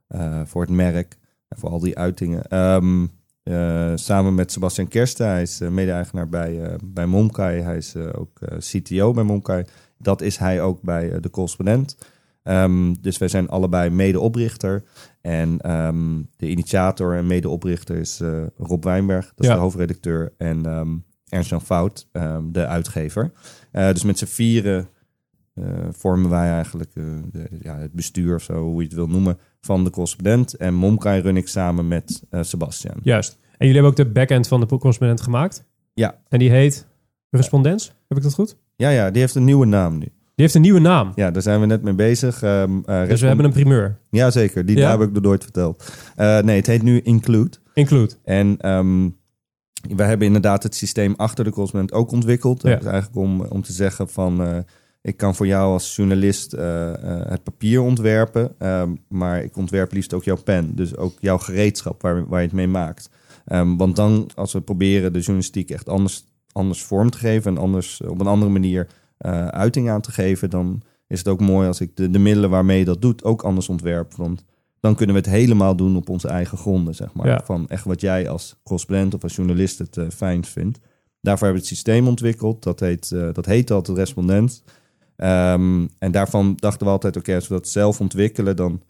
[0.07, 2.43] eh, voor het merk en voor al die uitingen.
[2.47, 3.05] Ehm,
[3.47, 7.61] eh, samen met Sebastian Kersten, hij is eh, mede-eigenaar bij, eh, bij Momkai.
[7.61, 9.65] Hij is ook CTO bij Momkai.
[9.97, 11.97] Dat is hij ook bij de correspondent.
[12.43, 14.83] Ehm, dus wij zijn allebei medeoprichter.
[15.21, 18.21] En ehm, de initiator en medeoprichter is
[18.57, 19.53] Rob Wijnberg, dat is Ja.
[19.53, 20.33] de hoofdredacteur.
[20.37, 20.95] En ehm
[21.29, 22.07] Ernst-Jan Fout,
[22.51, 23.31] de uitgever.
[23.71, 24.87] Dus met z'n vieren
[25.91, 29.83] vormen wij eigenlijk de, ja, het bestuur, of zo, hoe je het wil noemen, van
[29.83, 30.53] de correspondent.
[30.53, 32.95] En Momkai run ik samen met eh, Sebastian.
[33.01, 33.31] Juist.
[33.41, 35.63] En jullie hebben ook de backend van de correspondent gemaakt.
[35.93, 36.17] Ja.
[36.29, 36.87] En die heet
[37.29, 37.93] Respondens.
[38.07, 38.57] Heb ik dat goed?
[38.75, 40.07] Ja, ja, die heeft een nieuwe naam nu.
[40.35, 41.11] heeft een nieuwe naam.
[41.15, 42.41] Ja, daar zijn we net mee bezig.
[42.41, 43.97] Ehm, eh, Dus we hebben een primeur.
[44.09, 44.65] Ja, zeker.
[44.65, 44.81] Die Ja?
[44.81, 45.91] daar heb ik nog nooit verteld.
[46.15, 47.57] Eh, nee, het heet nu Include.
[47.73, 48.13] Include.
[48.23, 49.09] En ehm
[49.95, 52.61] we hebben inderdaad het systeem achter de consument ook ontwikkeld.
[52.61, 52.69] Ja.
[52.69, 54.63] Dat is eigenlijk om, om te zeggen van...
[55.07, 58.55] ik kan voor jou als journalist eh, eh, het papier ontwerpen...
[58.57, 60.75] ehm, maar ik ontwerp liefst ook jouw pen.
[60.75, 63.09] Dus ook jouw gereedschap waar, waar je het mee maakt.
[63.45, 67.51] Ehm, want dan, als we proberen de journalistiek echt anders, anders vorm te geven...
[67.51, 70.49] en anders, op een andere manier eh, uiting aan te geven...
[70.49, 73.41] dan is het ook mooi als ik de, de middelen waarmee je dat doet ook
[73.41, 74.13] anders ontwerp.
[74.15, 74.43] Want
[74.79, 77.27] dan kunnen we het helemaal doen op onze eigen gronden, zeg maar.
[77.27, 77.41] Ja.
[77.43, 80.79] Van echt wat jij als correspondent of als journalist het eh, fijn vindt.
[81.21, 82.63] Daarvoor hebben we het systeem ontwikkeld.
[82.63, 84.63] Dat heet, eh, dat heet altijd respondent.
[85.17, 88.81] Ehm, en daarvan dachten we altijd, oké, als we dat zelf ontwikkelen, dan,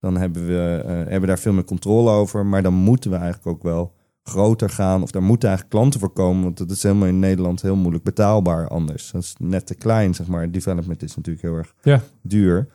[0.00, 2.46] dan hebben, we, eh, hebben we daar veel meer controle over.
[2.46, 3.92] Maar dan moeten we eigenlijk ook wel
[4.22, 5.02] groter gaan.
[5.02, 6.42] Of daar moeten eigenlijk klanten voor komen.
[6.42, 9.10] Want dat is helemaal in Nederland heel moeilijk betaalbaar anders.
[9.10, 10.50] Dat is net te klein, zeg maar.
[10.50, 12.02] Development is natuurlijk heel erg Ja.
[12.22, 12.68] duur.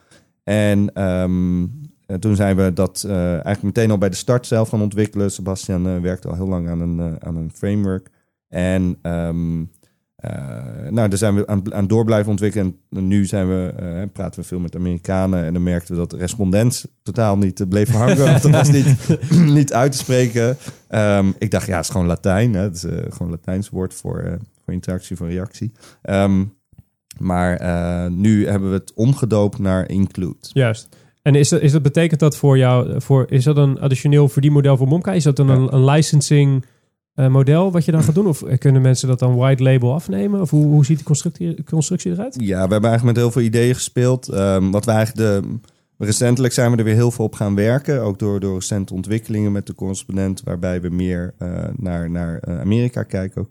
[0.44, 1.62] En ehm,
[2.06, 5.30] eh, toen zijn we dat eh, eigenlijk meteen al bij de start zelf gaan ontwikkelen.
[5.30, 8.10] Sebastian eh, werkte al heel lang aan een, aan een framework.
[8.48, 9.66] En ehm, eh,
[10.90, 12.76] nou, daar zijn we aan, aan door blijven ontwikkelen.
[12.90, 15.44] En nu zijn we, eh, praten we veel met Amerikanen.
[15.44, 18.16] En dan merkten we dat de respondent totaal niet eh, bleef hangen.
[18.42, 19.18] dat was niet,
[19.58, 20.56] niet uit te spreken.
[20.88, 22.54] Ehm, ik dacht, ja, het is gewoon Latijn.
[22.54, 22.60] Hè?
[22.62, 24.32] Het is eh, gewoon een Latijns woord voor, eh,
[24.64, 25.72] voor interactie, voor reactie.
[26.02, 26.44] Ehm,
[27.18, 30.36] maar eh, nu hebben we het omgedoopt naar include.
[30.40, 30.88] Juist.
[31.22, 34.76] En is dat, is dat betekent dat voor jou, voor, is dat een additioneel verdienmodel
[34.76, 35.12] voor Momka?
[35.12, 35.54] Is dat dan Ja.
[35.54, 36.68] een, een licensing eh,
[37.28, 38.26] model wat je dan gaat doen?
[38.26, 40.40] Of kunnen mensen dat dan white label afnemen?
[40.40, 42.36] Of hoe, hoe ziet die constructie, constructie eruit?
[42.38, 44.28] Ja, we hebben eigenlijk met heel veel ideeën gespeeld.
[44.28, 45.58] Ehm, wat we eigenlijk de,
[45.98, 48.02] recentelijk zijn we er weer heel veel op gaan werken.
[48.02, 52.60] Ook door, door recente ontwikkelingen met de correspondent, waarbij we meer eh, naar, naar eh,
[52.60, 53.48] Amerika kijken.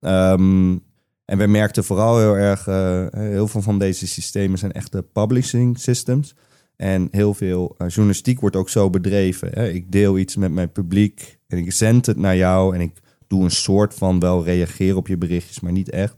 [0.00, 0.76] Ehm,
[1.24, 5.78] en we merkten vooral heel erg, eh, heel veel van deze systemen zijn echte publishing
[5.78, 6.34] systems.
[6.76, 9.50] En heel veel eh, journalistiek wordt ook zo bedreven.
[9.52, 9.68] Hè?
[9.68, 12.92] Ik deel iets met mijn publiek en ik zend het naar jou en ik
[13.28, 16.14] doe een soort van wel reageren op je berichtjes, maar niet echt.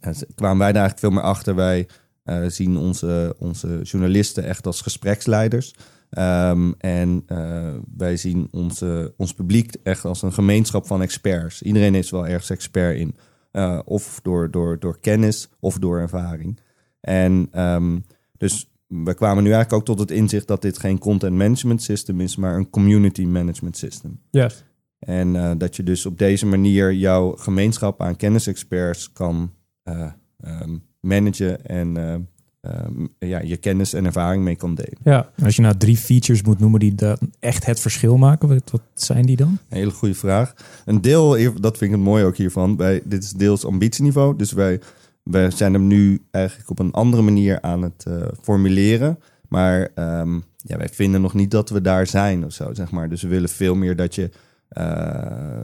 [0.00, 1.54] Ze- kwamen wij daar eigenlijk veel meer achter.
[1.54, 1.88] Wij
[2.22, 5.74] eh, zien onze, onze journalisten echt als gespreksleiders.
[6.10, 11.62] Ehm, en eh, wij zien onze, ons publiek echt als een gemeenschap van experts.
[11.62, 13.16] Iedereen is wel ergens expert in.
[13.50, 16.58] Eh, of door, door, door kennis of door ervaring.
[17.00, 17.98] En ehm,
[18.36, 22.20] dus we kwamen nu eigenlijk ook tot het inzicht dat dit geen content management system
[22.20, 24.20] is, maar een community management system.
[24.30, 24.64] Juist.
[25.06, 30.06] En eh, dat je dus op deze manier jouw gemeenschap aan kennisexperts kan eh,
[30.40, 32.14] ehm, managen en eh,
[32.60, 34.98] ehm, ja, je kennis en ervaring mee kan delen.
[35.04, 35.30] Ja.
[35.44, 38.82] Als je nou drie features moet noemen die dat echt het verschil maken, wat, wat
[38.94, 39.58] zijn die dan?
[39.68, 40.54] Een hele goede vraag.
[40.84, 44.36] Een deel, dat vind ik het mooi ook hiervan, bij, dit is deels ambitieniveau.
[44.36, 44.80] Dus wij,
[45.22, 48.06] wij zijn hem nu eigenlijk op een andere manier aan het
[48.42, 49.18] formuleren.
[49.48, 53.08] Maar ehm, ja, wij vinden nog niet dat we daar zijn of zo, zeg maar.
[53.08, 54.30] Dus we willen veel meer dat je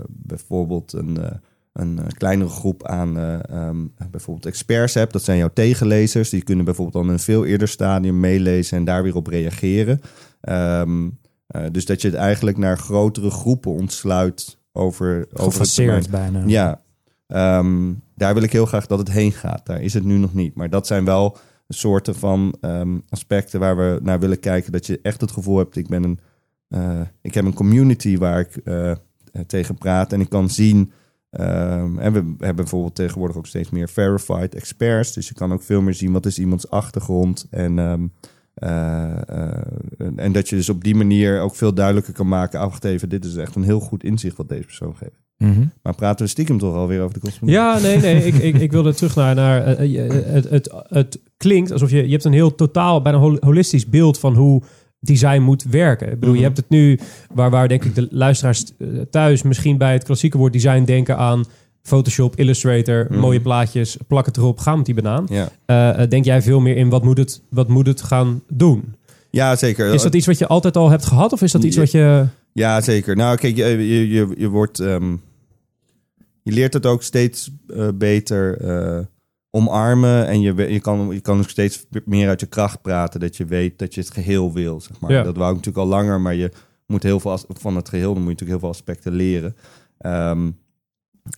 [0.08, 1.30] bijvoorbeeld een, eh,
[1.78, 5.12] een eh, kleinere groep aan eh, ehm, bijvoorbeeld experts hebt.
[5.12, 6.30] Dat zijn jouw tegenlezers.
[6.30, 10.00] Die kunnen bijvoorbeeld dan in een veel eerder stadium meelezen en daar weer op reageren.
[10.40, 11.08] Ehm,
[11.46, 16.02] eh, dus dat je het eigenlijk naar grotere groepen ontsluit over, over het termijn.
[16.02, 16.42] Gefaseerd bijna.
[16.46, 16.82] Ja,
[17.26, 19.66] ehm, daar wil ik heel graag dat het heen gaat.
[19.66, 20.54] Daar is het nu nog niet.
[20.54, 21.36] Maar dat zijn wel
[21.68, 22.54] soorten van
[23.08, 24.72] aspecten waar we naar willen kijken.
[24.72, 26.18] Dat je echt het gevoel hebt, ik ben een,
[26.68, 28.92] eh, ik heb een community waar ik eh,
[29.46, 30.92] tegen praat en ik kan zien.
[31.30, 35.12] ehm, en we hebben bijvoorbeeld tegenwoordig ook steeds meer verified experts.
[35.12, 37.46] Dus je kan ook veel meer zien wat is iemands achtergrond.
[37.50, 38.06] En, ehm,
[38.54, 39.62] eh, eh,
[40.16, 42.60] en- dat je dus op die manier ook veel duidelijker kan maken.
[42.60, 45.20] Ah, wacht even, dit is echt een heel goed inzicht wat deze persoon geeft.
[45.36, 45.66] Mhm.
[45.82, 47.46] Maar praten we stiekem toch alweer over de kosten?
[47.48, 48.24] Ja, nee, nee.
[48.26, 49.34] Ik, ik, ik wilde terug naar...
[49.34, 52.04] naar eh, eh, het, het, het klinkt alsof je...
[52.04, 54.62] Je hebt een heel totaal, bijna hol- holistisch beeld van hoe
[55.00, 56.06] design moet werken.
[56.12, 56.46] Ik bedoel, je Mhm.
[56.46, 56.98] hebt het nu...
[57.34, 61.16] Waar, waar denk ik de luisteraars eh, thuis misschien bij het klassieke woord design denken
[61.16, 61.44] aan...
[61.82, 63.18] Photoshop, Illustrator, Mhm.
[63.20, 65.26] mooie plaatjes, plak het erop, ga met die banaan.
[65.30, 65.48] Ja.
[65.66, 68.94] Eh, eh, denk jij veel meer in wat moet het, wat moet het gaan doen?
[69.30, 69.94] ja, zeker.
[69.94, 71.32] Is dat iets wat je altijd al hebt gehad?
[71.32, 72.26] Of is dat iets wat je...
[72.52, 73.16] Ja, zeker.
[73.16, 74.80] Nou, kijk, je, je, je, je wordt...
[74.80, 75.12] ehm,
[76.42, 77.50] je leert het ook steeds
[77.94, 78.60] beter
[79.50, 80.26] omarmen.
[80.26, 83.20] En je, je, kan, je kan ook steeds meer uit je kracht praten.
[83.20, 85.10] Dat je weet dat je het geheel wil, zeg maar.
[85.12, 85.22] Ja.
[85.22, 86.20] Dat wou ik natuurlijk al langer.
[86.20, 86.50] Maar je
[86.86, 88.14] moet heel veel van het geheel...
[88.14, 89.56] dan moet je natuurlijk heel veel aspecten leren.
[89.98, 90.50] Ehm,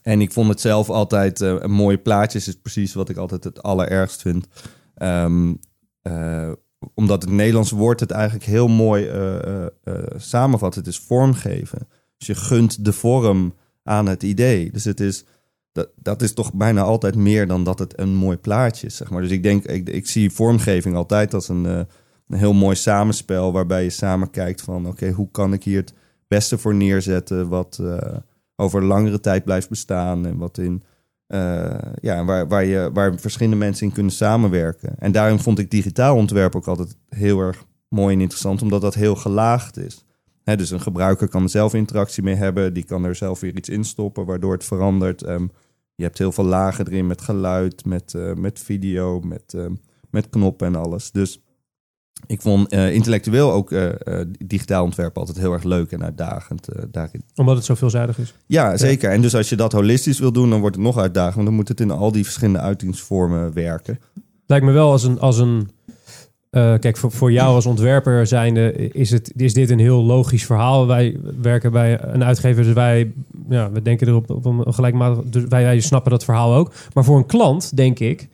[0.03, 1.41] en ik vond het zelf altijd...
[1.41, 4.47] eh, een mooie plaatjes is precies wat ik altijd het allerergst vind.
[4.95, 5.53] Ehm,
[6.01, 6.51] eh,
[6.93, 9.65] omdat het Nederlandse woord het eigenlijk heel mooi eh,
[10.15, 10.75] samenvat.
[10.75, 11.87] Het is vormgeven.
[12.17, 14.71] Dus je gunt de vorm aan het idee.
[14.71, 15.25] Dus het is
[15.71, 19.09] dat, dat is toch bijna altijd meer dan dat het een mooi plaatje is, zeg
[19.09, 19.21] maar.
[19.21, 21.79] Dus ik denk, ik, ik zie vormgeving altijd als een, eh,
[22.27, 23.51] een heel mooi samenspel...
[23.51, 25.93] waarbij je samen kijkt van, oké, hoe kan ik hier het
[26.27, 27.47] beste voor neerzetten...
[27.47, 28.17] wat eh,
[28.55, 30.83] over langere tijd blijft bestaan en wat in...
[31.27, 34.95] eh, ja, waar, waar, je, waar verschillende mensen in kunnen samenwerken.
[34.99, 38.93] En daarom vond ik digitaal ontwerp ook altijd heel erg mooi en interessant, omdat dat
[38.93, 40.05] heel gelaagd is.
[40.43, 43.55] Hè, dus een gebruiker kan er zelf interactie mee hebben, die kan er zelf weer
[43.55, 45.23] iets in stoppen, waardoor het verandert.
[45.23, 45.47] Ehm,
[46.01, 49.73] je hebt heel veel lagen erin met geluid, met, eh, met video, met, ehm,
[50.09, 51.11] met knoppen en alles.
[51.11, 51.41] Dus
[52.27, 56.67] ik vond eh, intellectueel ook eh, eh, digitaal ontwerp altijd heel erg leuk en uitdagend
[56.67, 57.23] eh, daarin.
[57.35, 58.33] Omdat het zo veelzijdig is.
[58.45, 59.11] Ja, zeker.
[59.11, 61.35] En dus als je dat holistisch wil doen, dan wordt het nog uitdagend.
[61.35, 63.99] Want dan moet het in al die verschillende uitingsvormen werken.
[64.45, 65.19] Lijkt me wel als een.
[65.19, 65.69] Als een
[66.51, 70.45] eh, kijk, voor, voor jou als ontwerper zijnde is, het, is dit een heel logisch
[70.45, 70.87] verhaal.
[70.87, 73.11] Wij werken bij een uitgever, dus wij
[73.49, 75.23] ja, we denken erop op een gelijkmatig.
[75.25, 76.73] Dus wij, wij snappen dat verhaal ook.
[76.93, 78.27] Maar voor een klant, denk ik,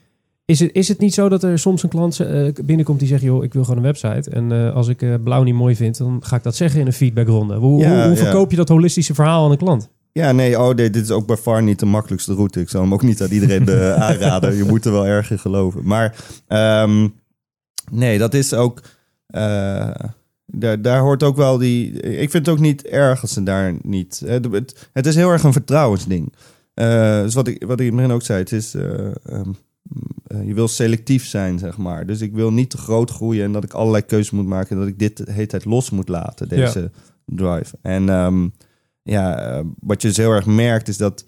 [0.44, 3.22] is het, is het niet zo dat er soms een klant eh, binnenkomt die zegt:
[3.22, 4.30] joh, ik wil gewoon een website.
[4.30, 6.92] En eh, als ik blauw niet mooi vind, dan ga ik dat zeggen in een
[6.92, 7.54] feedbackronde.
[7.54, 8.16] Hoe, Ja, hoe, hoe ja.
[8.16, 9.88] verkoop je dat holistische verhaal aan een klant?
[10.12, 12.60] Ja, nee, oh, nee, dit is ook bij far niet de makkelijkste route.
[12.60, 13.70] Ik zal hem ook niet aan iedereen
[14.08, 14.56] aanraden.
[14.56, 15.80] Je moet er wel erg in geloven.
[15.84, 16.14] Maar
[16.46, 17.08] ehm,
[17.90, 18.80] nee, dat is ook...
[19.26, 19.90] eh,
[20.46, 21.92] daar, daar hoort ook wel die...
[22.00, 24.22] Ik vind het ook niet erg als ze daar niet...
[24.26, 26.34] Het, het, het is heel erg een vertrouwensding.
[26.74, 28.74] Eh, dus wat ik, wat ik in het begin ook zei, het is...
[28.74, 29.50] eh, ehm,
[30.26, 32.06] eh, je wil selectief zijn, zeg maar.
[32.06, 34.70] Dus ik wil niet te groot groeien en dat ik allerlei keuzes moet maken...
[34.70, 36.90] en dat ik dit de hele tijd los moet laten, deze
[37.24, 37.76] drive.
[37.82, 38.48] En ehm,
[39.02, 41.24] ja, eh, wat je dus heel erg merkt is dat...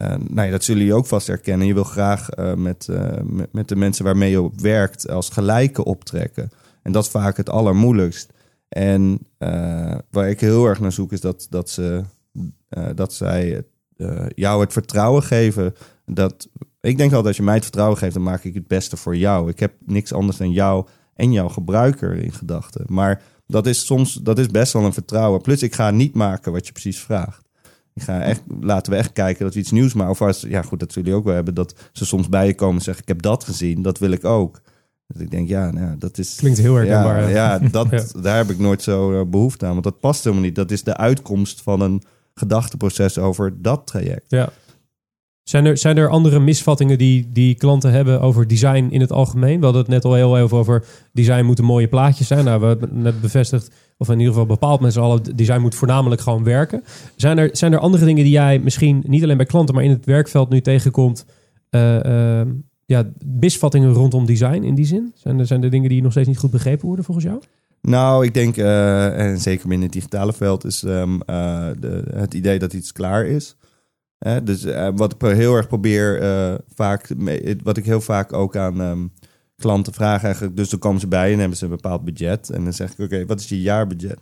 [0.00, 1.66] eh, nou ja, dat zullen jullie ook vast herkennen.
[1.66, 3.18] Je wil graag eh, met, eh,
[3.52, 6.50] met, de mensen waarmee je op werkt als gelijke optrekken.
[6.82, 8.32] En dat is vaak het allermoeilijkst.
[8.68, 9.18] En
[10.10, 12.02] waar ik heel erg naar zoek is dat, dat, ze,
[12.94, 13.62] dat zij
[14.34, 15.74] jou het vertrouwen geven.
[16.06, 16.48] Dat,
[16.80, 19.16] ik denk altijd, als je mij het vertrouwen geeft, dan maak ik het beste voor
[19.16, 19.48] jou.
[19.48, 22.84] Ik heb niks anders dan jou en jouw gebruiker in gedachten.
[22.88, 25.40] Maar dat is soms, dat is best wel een vertrouwen.
[25.40, 27.39] Plus, ik ga niet maken wat je precies vraagt.
[28.00, 30.12] Ik ga echt, laten we echt kijken dat we iets nieuws maken.
[30.12, 31.54] Of als, ja goed, dat jullie ook wel hebben.
[31.54, 33.82] Dat ze soms bij je komen en zeggen, ik heb dat gezien.
[33.82, 34.60] Dat wil ik ook.
[35.06, 36.34] Dus ik denk, ja, nou, dat is...
[36.34, 37.20] Klinkt heel herkenbaar.
[37.30, 38.20] Ja, ja, dat, Ja.
[38.22, 39.72] daar heb ik nooit zo eh, behoefte aan.
[39.72, 40.54] Want dat past helemaal niet.
[40.54, 42.02] Dat is de uitkomst van een
[42.34, 44.24] gedachteproces over dat traject.
[44.28, 44.48] Ja.
[45.42, 49.58] Zijn er, zijn er andere misvattingen die, die klanten hebben over design in het algemeen?
[49.58, 52.44] We hadden het net al heel even over design moeten mooie plaatjes zijn.
[52.44, 55.74] Nou, we hebben net bevestigd, of in ieder geval bepaald met z'n allen, design moet
[55.74, 56.82] voornamelijk gewoon werken.
[57.16, 59.90] Zijn er, zijn er andere dingen die jij misschien niet alleen bij klanten, maar in
[59.90, 61.24] het werkveld nu tegenkomt?
[61.70, 62.42] eh,
[62.86, 65.12] ja, misvattingen rondom design in die zin?
[65.14, 67.40] Zijn er, zijn er dingen die nog steeds niet goed begrepen worden volgens jou?
[67.82, 72.34] Nou, ik denk, eh, en zeker binnen het digitale veld, is ehm, eh, de, het
[72.34, 73.56] idee dat iets klaar is.
[74.42, 76.22] Dus wat ik heel erg probeer,
[76.74, 77.14] vaak,
[77.62, 79.06] wat ik heel vaak ook aan ehm,
[79.60, 80.56] klanten vraag eigenlijk.
[80.56, 82.50] Dus dan komen ze bij en hebben ze een bepaald budget.
[82.50, 84.18] En dan zeg ik, oké, wat is je jaarbudget?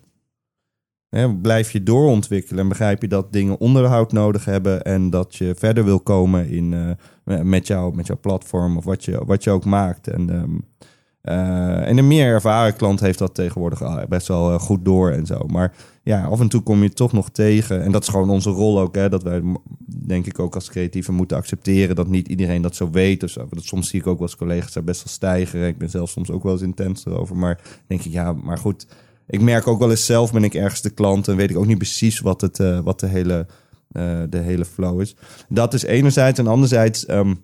[1.43, 5.85] Blijf je doorontwikkelen en begrijp je dat dingen onderhoud nodig hebben en dat je verder
[5.85, 9.65] wil komen in, eh, met, jou, met jouw platform of wat je, wat je ook
[9.65, 10.09] maakt.
[10.09, 10.89] En, ehm, eh,
[11.29, 15.27] en een meer ervaren klant heeft dat tegenwoordig al best wel eh, goed door en
[15.27, 15.39] zo.
[15.47, 17.83] Maar ja, af en toe kom je toch nog tegen.
[17.83, 18.95] En dat is gewoon onze rol ook.
[18.95, 19.43] Hè, dat wij,
[19.87, 23.23] denk ik, ook als creatieven moeten accepteren dat niet iedereen dat zo weet.
[23.23, 23.47] Of zo.
[23.51, 25.67] Dat soms zie ik ook eens collega's daar best wel stijgen.
[25.67, 27.37] Ik ben zelf soms ook wel eens intens erover.
[27.37, 28.87] Maar denk ik, ja, maar goed.
[29.27, 31.67] Ik merk ook wel eens zelf ben ik ergens de klant en weet ik ook
[31.67, 33.47] niet precies wat, het, eh, wat de, hele,
[33.93, 35.17] eh, de hele flow is.
[35.49, 36.39] Dat is enerzijds.
[36.39, 37.35] En anderzijds, ehm,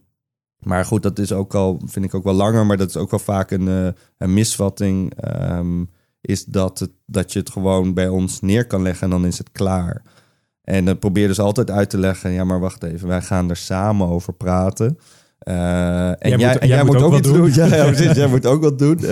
[0.65, 3.11] maar goed, dat is ook al, vind ik ook wel langer, maar dat is ook
[3.11, 3.87] wel vaak een, eh,
[4.19, 5.15] een misvatting.
[5.21, 5.85] ehm,
[6.21, 9.39] is dat, het, dat je het gewoon bij ons neer kan leggen en dan is
[9.39, 10.03] het klaar.
[10.63, 13.57] En dan probeer dus altijd uit te leggen, ja, maar wacht even, wij gaan er
[13.57, 14.99] samen over praten.
[15.39, 17.33] Eh, en Jij jij, moet- en jij jij moet moet ook ook wat doen.
[17.37, 17.53] doen.
[17.69, 18.99] Ja, ja, precies, jij moet ook wat doen.
[18.99, 19.09] Eh,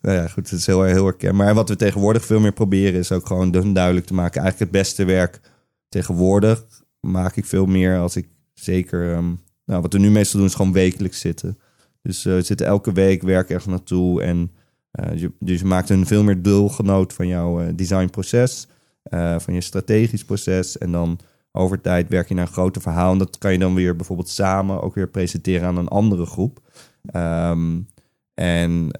[0.00, 1.44] nou ja, goed, het is heel, heel herkenbaar.
[1.46, 4.40] Maar wat we tegenwoordig veel meer proberen is ook gewoon duidelijk te maken.
[4.42, 5.40] Eigenlijk het beste werk
[5.88, 6.64] tegenwoordig
[7.00, 9.12] maak ik veel meer als ik zeker...
[9.12, 9.32] ehm,
[9.70, 11.58] nou, wat we nu meestal doen is gewoon wekelijks zitten.
[12.02, 14.22] Dus eh, we zitten elke week, werken ergens naartoe.
[14.22, 14.50] En
[14.90, 18.66] eh, je, dus je maakt een veel meer deelgenoot van jouw eh, designproces.
[19.38, 20.78] van je strategisch proces.
[20.78, 21.18] En dan
[21.52, 23.12] over tijd werk je naar een groter verhaal.
[23.12, 26.60] En dat kan je dan weer bijvoorbeeld samen ook weer presenteren aan een andere groep.
[27.04, 27.78] Ehm,
[28.34, 28.90] en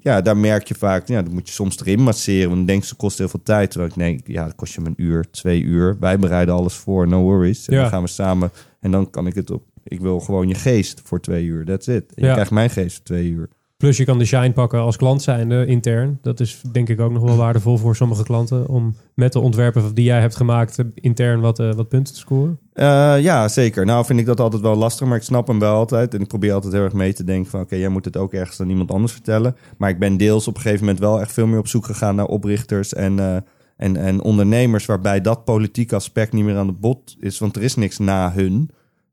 [0.00, 2.46] ja, daar merk je vaak, ja, dat moet je soms erin masseren.
[2.46, 3.70] Want dan denk je, het kost heel veel tijd.
[3.70, 5.96] Terwijl ik denk, ja, dat kost je een uur, twee uur.
[6.00, 7.68] Wij bereiden alles voor, no worries.
[7.68, 7.80] En Ja.
[7.80, 8.50] dan gaan we samen.
[8.80, 9.71] En dan kan ik het op.
[9.84, 12.14] Ik wil gewoon je geest voor twee uur, that's it.
[12.14, 13.48] En je krijgt mijn geest voor twee uur.
[13.82, 16.18] Plus je kan de shine pakken als klant zijnde intern.
[16.20, 18.68] Dat is denk ik ook nog wel waardevol voor sommige klanten.
[18.68, 22.58] Om met de ontwerpen die jij hebt gemaakt intern wat, eh, wat punten te scoren.
[22.72, 23.84] Eh, ja, zeker.
[23.86, 26.14] Nou vind ik dat altijd wel lastig, maar ik snap hem wel altijd.
[26.14, 27.60] En ik probeer altijd heel erg mee te denken van...
[27.60, 29.56] oké, jij moet het ook ergens aan iemand anders vertellen.
[29.76, 32.14] Maar ik ben deels op een gegeven moment wel echt veel meer op zoek gegaan...
[32.14, 33.36] naar oprichters en, eh,
[33.76, 34.86] en, en ondernemers...
[34.86, 37.38] waarbij dat politieke aspect niet meer aan de bod is.
[37.38, 38.70] Want er is niks na hun.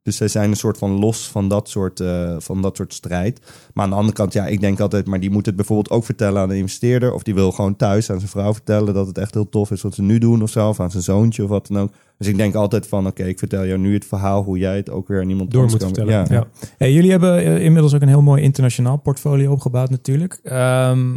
[0.10, 3.42] Dus zij zijn een soort van los van dat soort, eh, van dat soort strijd.
[3.74, 5.08] Maar aan de andere kant, ja, ik denk altijd...
[5.08, 7.14] maar die moet het bijvoorbeeld ook vertellen aan de investeerder...
[7.14, 8.94] of die wil gewoon thuis aan zijn vrouw vertellen...
[8.94, 10.70] dat het echt heel tof is wat ze nu doen of zo...
[10.70, 11.92] of aan zijn zoontje of wat dan ook.
[12.18, 14.44] Dus ik denk altijd van, oké, ik vertel jou nu het verhaal...
[14.44, 16.14] hoe jij het ook weer aan iemand Door moet kan- vertellen.
[16.14, 16.26] Ja.
[16.30, 16.48] Ja.
[16.78, 20.40] Hey, jullie hebben eh, inmiddels ook een heel mooi internationaal portfolio opgebouwd natuurlijk.
[20.44, 21.08] Ehm,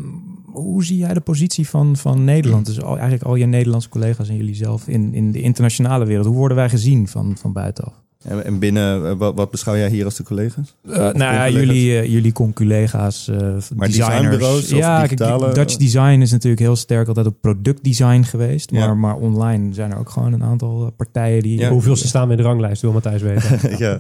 [0.53, 2.67] hoe zie jij de positie van, van Nederland?
[2.67, 6.27] Dus al, eigenlijk al je Nederlandse collega's en jullie zelf in, in de internationale wereld.
[6.27, 8.01] Hoe worden wij gezien van, van buitenaf?
[8.23, 10.77] En, en binnen, eh, wat, wat beschouw jij hier als de collega's?
[10.85, 13.97] Uh, nou ja, jullie, eh, jullie conculega's, eh Maar designers.
[13.97, 18.71] designbureaus of ja, kijk, digitale- Dutch Design is natuurlijk heel sterk altijd op productdesign geweest.
[18.71, 18.87] Ja.
[18.87, 21.59] Maar, maar online zijn er ook gewoon een aantal partijen die...
[21.59, 21.71] Ja.
[21.71, 23.61] Hoeveel ze staan in de ranglijst, wil Matthijs weten.
[23.85, 23.99] ja.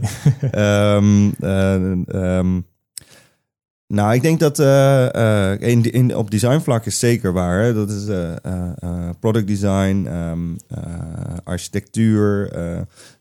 [0.51, 1.31] Ehm,
[3.93, 7.63] nou, ik denk dat eh, eh, in, in, op designvlak is zeker waar.
[7.63, 7.75] Hè?
[7.75, 10.81] Dat is eh, product design, eh,
[11.45, 12.53] architectuur.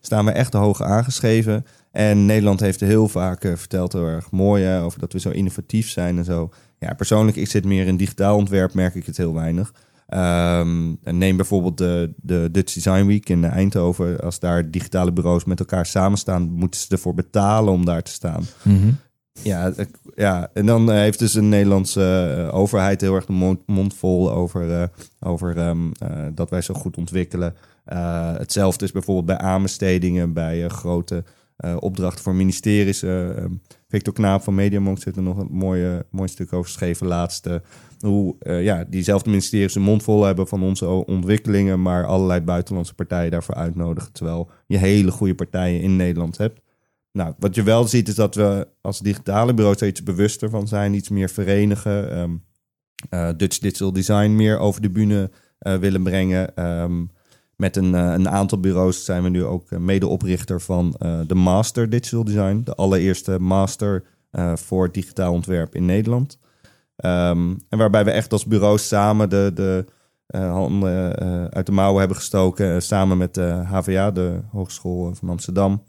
[0.00, 1.66] staan we echt hoog aangeschreven.
[1.90, 5.88] En Nederland heeft heel vaak verteld, heel erg mooi, hè, over dat we zo innovatief
[5.88, 6.50] zijn en zo.
[6.78, 9.72] Ja, persoonlijk, ik zit meer in digitaal ontwerp, merk ik het heel weinig.
[10.06, 14.20] Ehm, neem bijvoorbeeld de, de Dutch Design Week in Eindhoven.
[14.20, 18.44] Als daar digitale bureaus met elkaar samenstaan, moeten ze ervoor betalen om daar te staan.
[18.62, 18.88] Mhm.
[19.42, 19.72] Ja,
[20.14, 24.32] ja, en dan eh, heeft dus een Nederlandse eh, overheid heel erg de mond, vol
[24.32, 24.88] over, eh,
[25.20, 27.54] over ehm, eh, dat wij zo goed ontwikkelen.
[28.38, 31.24] Hetzelfde is bijvoorbeeld bij aanbestedingen, bij grote
[31.78, 33.02] opdrachten voor ministeries.
[33.02, 33.52] Eh, ehm,
[33.88, 37.46] Victor Knaap van Mediamonks heeft er nog een mooie, mooi stuk over geschreven laatst.
[37.46, 37.54] eh,
[38.00, 43.30] hoe ja, diezelfde ministeries een mond vol hebben van onze ontwikkelingen, maar allerlei buitenlandse partijen
[43.30, 44.12] daarvoor uitnodigen.
[44.12, 46.60] Terwijl je hele goede partijen in Nederland hebt.
[47.12, 50.68] Nou, wat je wel ziet is dat we als digitale bureaus er iets bewuster van
[50.68, 52.12] zijn, iets meer verenigen.
[52.12, 52.30] ehm,
[53.10, 56.56] eh, Dutch Digital Design meer over de bühne eh, willen brengen.
[56.56, 57.04] Ehm,
[57.56, 60.94] met een, eh, een aantal bureaus zijn we nu ook medeoprichter van
[61.26, 62.60] de Master Digital Design.
[62.64, 64.04] De allereerste master
[64.54, 66.38] voor digitaal ontwerp in Nederland.
[66.96, 69.84] Ehm, en waarbij we echt als bureaus samen de, de
[70.36, 71.18] handen
[71.50, 72.82] uit de mouwen hebben gestoken.
[72.82, 75.84] samen met de HVA, de Hogeschool van Amsterdam.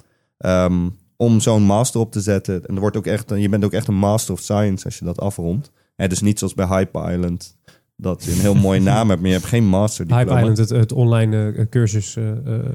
[1.23, 2.65] Om zo'n master op te zetten.
[2.65, 4.99] En er wordt ook echt, een- je bent ook echt een master of science als
[4.99, 5.71] je dat afrondt.
[5.95, 7.57] Hè, dus niet zoals bij Hype Island.
[7.95, 10.39] Dat je een heel mooie naam hebt, maar je hebt geen master Hype diploma.
[10.39, 12.65] Island, het, het online eh, cursus eh, eh,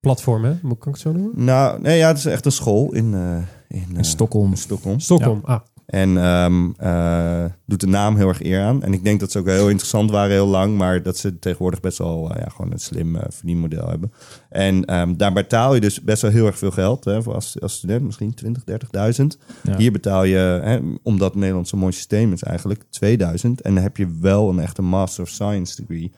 [0.00, 0.50] platform, hè?
[0.62, 1.44] Moet- Kan ik het zo noemen?
[1.44, 3.36] Nou, nee, ja, het is echt een school in, eh,
[3.68, 4.50] in, In Stockholm.
[4.50, 5.00] in Stockholm.
[5.00, 5.40] Stockholm.
[5.44, 8.82] Ah, En ehm, eh, doet de naam heel erg eer aan.
[8.82, 10.76] En ik denk dat ze ook heel interessant waren heel lang.
[10.76, 14.12] Maar dat ze tegenwoordig best wel eh, ja, gewoon een slim eh, verdienmodel hebben.
[14.48, 17.04] En ehm, daar betaal je dus best wel heel erg veel geld.
[17.04, 19.26] Hè, voor als, als student misschien 20, 30.000.
[19.62, 19.76] Ja.
[19.76, 23.60] Hier betaal je, hè, omdat Nederland zo'n mooi systeem is eigenlijk, 2000.
[23.60, 26.12] En dan heb je wel een echte Master of Science degree.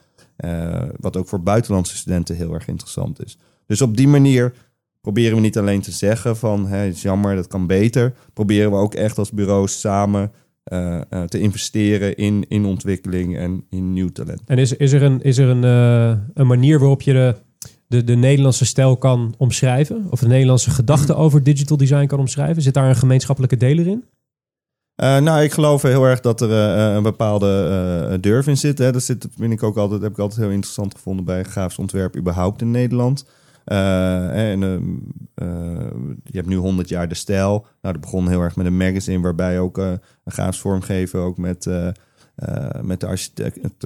[0.97, 3.39] wat ook voor buitenlandse studenten heel erg interessant is.
[3.67, 4.53] Dus op die manier
[5.01, 8.13] proberen we niet alleen te zeggen van hè, het is jammer, dat kan beter.
[8.33, 10.33] Proberen we ook echt als bureaus samen
[10.71, 14.41] eh, eh, te investeren in, in ontwikkeling en in nieuw talent.
[14.47, 17.35] En is, is er, een, is er een, eh, een manier waarop je de,
[17.87, 20.07] de, de Nederlandse stijl kan omschrijven?
[20.11, 22.63] Of de Nederlandse gedachte over digital design kan omschrijven?
[22.63, 24.05] Zit daar een gemeenschappelijke deler in?
[24.97, 26.51] Nou, ik geloof heel erg dat er
[26.97, 28.79] een bepaalde durf in zit.
[28.79, 28.93] Hè.
[28.93, 32.17] Dat zit, vind ik ook altijd, heb ik altijd heel interessant gevonden bij grafisch ontwerp
[32.17, 33.25] überhaupt in Nederland.
[33.71, 34.63] Eh, ehm,
[35.35, 35.47] eh,
[36.25, 37.67] je hebt nu 100 jaar de stijl.
[37.81, 39.91] Nou, dat begon heel erg met een magazine waarbij ook eh,
[40.25, 41.69] een grafisch vormgever ook met,
[42.83, 43.85] met de architect,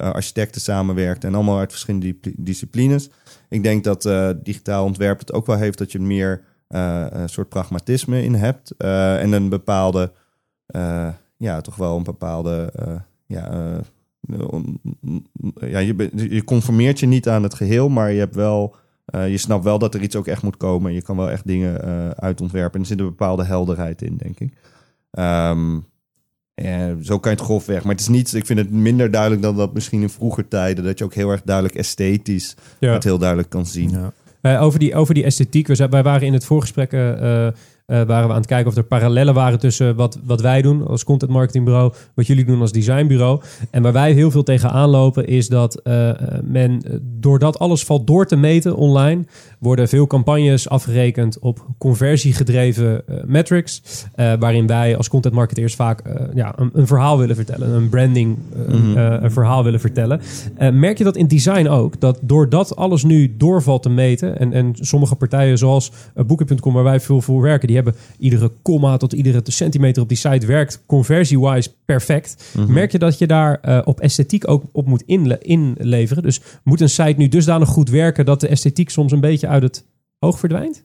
[0.00, 1.24] architecten samenwerkt.
[1.24, 3.10] En allemaal uit verschillende disciplines.
[3.48, 4.02] Ik denk dat
[4.42, 8.70] digitaal ontwerp het ook wel heeft dat je meer een soort pragmatisme in hebt.
[8.76, 10.12] en een bepaalde
[11.36, 12.72] ja, toch wel een bepaalde.
[13.26, 13.80] ja,
[15.60, 18.76] ja, je, je conformeert je niet aan het geheel, maar je hebt wel.
[19.06, 20.92] Eh, je snapt wel dat er iets ook echt moet komen.
[20.92, 22.74] Je kan wel echt dingen eh uitontwerpen.
[22.74, 24.52] En er zit een bepaalde helderheid in, denk ik.
[25.10, 25.78] Ehm,
[26.54, 27.82] en zo kan je het grofweg.
[27.82, 28.34] Maar het is niet.
[28.34, 30.84] Ik vind het minder duidelijk dan dat misschien in vroeger tijden.
[30.84, 32.92] Dat je ook heel erg duidelijk esthetisch Ja.
[32.92, 33.90] het heel duidelijk kan zien.
[33.90, 34.12] Ja.
[34.40, 35.66] Eh, over, die, over die esthetiek.
[35.66, 36.92] We, zijn- wij waren in het voorgesprek
[37.86, 41.04] waren we aan het kijken of er parallellen waren tussen wat, wat wij doen als
[41.04, 43.40] content marketingbureau, wat jullie doen als designbureau.
[43.70, 46.10] En waar wij heel veel tegenaan lopen is dat eh,
[46.44, 49.24] men, eh, doordat alles valt door te meten online,
[49.58, 53.82] worden veel campagnes afgerekend op conversiegedreven eh, metrics.
[54.14, 57.88] eh, waarin wij als content marketeers vaak eh, ja, een, een verhaal willen vertellen, een
[57.88, 58.96] branding, eh, Mhm.
[58.96, 60.20] eh, een verhaal willen vertellen.
[60.56, 62.00] Eh, merk je dat in design ook?
[62.00, 65.92] Dat doordat alles nu doorvalt te meten, en, en sommige partijen zoals
[66.26, 70.16] Booking.com, waar wij veel voor werken, die hebben iedere komma tot iedere centimeter op die
[70.16, 72.44] site werkt conversie-wise perfect.
[72.56, 72.72] Mhm.
[72.72, 76.22] Merk je dat je daar eh, op esthetiek ook op moet inle- inleveren?
[76.22, 79.62] Dus moet een site nu dusdanig goed werken dat de esthetiek soms een beetje uit
[79.62, 79.84] het
[80.18, 80.84] oog verdwijnt?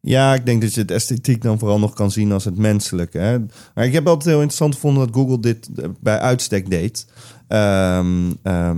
[0.00, 3.18] Ja, ik denk dat je het esthetiek dan vooral nog kan zien als het menselijke.
[3.18, 3.38] Hè?
[3.74, 7.06] Maar ik heb altijd heel interessant gevonden dat Google dit eh, bij uitstek deed.
[7.48, 8.76] Ehm, ehm,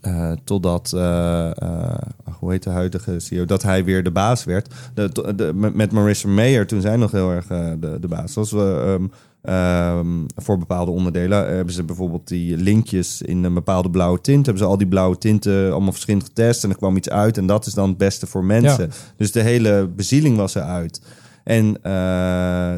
[0.00, 1.96] eh, totdat, eh, eh,
[2.38, 4.74] hoe heet de huidige CEO, dat hij weer de baas werd.
[4.94, 8.52] De, met Marissa Mayer, toen zij nog heel erg de, de baas was.
[8.52, 9.06] ehm,
[9.42, 14.46] ehm, voor bepaalde onderdelen hebben ze bijvoorbeeld die linkjes in een bepaalde blauwe tint.
[14.46, 17.38] Hebben ze al die blauwe tinten allemaal verschillend getest en er kwam iets uit.
[17.38, 18.90] En dat is dan het beste voor mensen.
[19.16, 21.02] Dus de hele bezieling was eruit.
[21.44, 21.80] En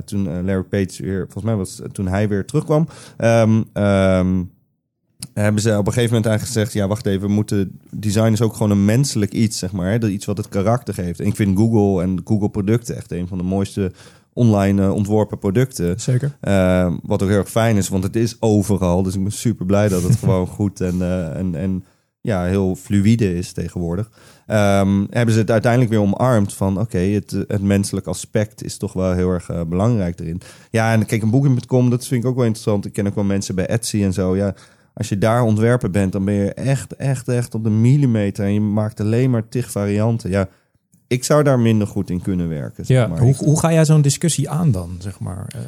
[0.04, 4.42] toen Larry Page weer, volgens mij was toen hij weer terugkwam, ehm,
[5.34, 8.42] hebben ze op een gegeven moment eigenlijk gezegd: ja, wacht even, we moeten design is
[8.42, 11.20] ook gewoon een menselijk iets, zeg maar, hè, dat iets wat het karakter geeft.
[11.20, 13.92] En ik vind Google en Google producten echt een van de mooiste
[14.32, 16.00] online eh, ontworpen producten.
[16.00, 16.36] Zeker.
[16.40, 19.02] Eh, wat ook heel erg fijn is, want het is overal.
[19.02, 21.84] Dus ik ben super blij dat het gewoon goed en, eh, en, en
[22.20, 24.10] ja, heel fluïde is tegenwoordig.
[24.46, 28.92] Ehm, hebben ze het uiteindelijk weer omarmd van oké, het, het menselijk aspect is toch
[28.92, 30.40] wel heel erg belangrijk erin.
[30.70, 32.86] Ja, en kijk, een booking.com, dat vind ik ook wel interessant.
[32.86, 34.36] Ik ken ook wel mensen bij Etsy en zo.
[34.36, 34.54] Ja,
[35.00, 38.44] als je daar ontwerper bent, dan ben je echt, echt, echt op de millimeter.
[38.44, 40.30] En je maakt alleen maar tig varianten.
[40.30, 40.48] Ja,
[41.06, 42.86] ik zou daar minder goed in kunnen werken.
[42.86, 43.18] Zeg Ja, maar.
[43.18, 45.44] Hoe, hoe ga jij zo'n discussie aan dan, zeg maar?
[45.48, 45.60] Eh,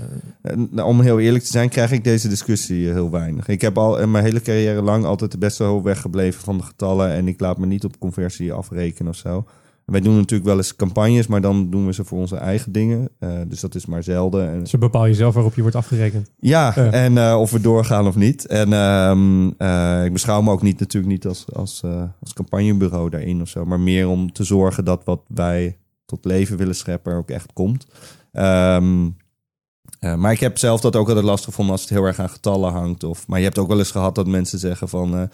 [0.53, 3.49] Eh, nou, om heel eerlijk te zijn, krijg ik deze discussie eh, heel weinig.
[3.49, 7.11] Ik heb al in mijn hele carrière lang altijd best wel weggebleven van de getallen.
[7.13, 9.45] En ik laat me niet op conversie afrekenen of zo.
[9.85, 13.09] Wij doen natuurlijk wel eens campagnes, maar dan doen we ze voor onze eigen dingen.
[13.19, 14.51] Eh, dus dat is maar zelden.
[14.51, 16.31] En, Dus dan bepaal je zelf waarop je wordt afgerekend.
[16.39, 18.47] ja, en eh, of we doorgaan of niet.
[18.47, 21.83] En ehm, eh, ik beschouw me ook niet natuurlijk niet als, als,
[22.21, 23.65] als campagnebureau daarin of zo.
[23.65, 27.87] Maar meer om te zorgen dat wat wij tot leven willen scheppen ook echt komt.
[28.33, 29.09] Ehm,
[29.99, 32.29] eh, maar ik heb zelf dat ook altijd lastig gevonden als het heel erg aan
[32.29, 33.05] getallen hangt.
[33.05, 35.31] Of, maar je hebt ook wel eens gehad dat mensen zeggen van...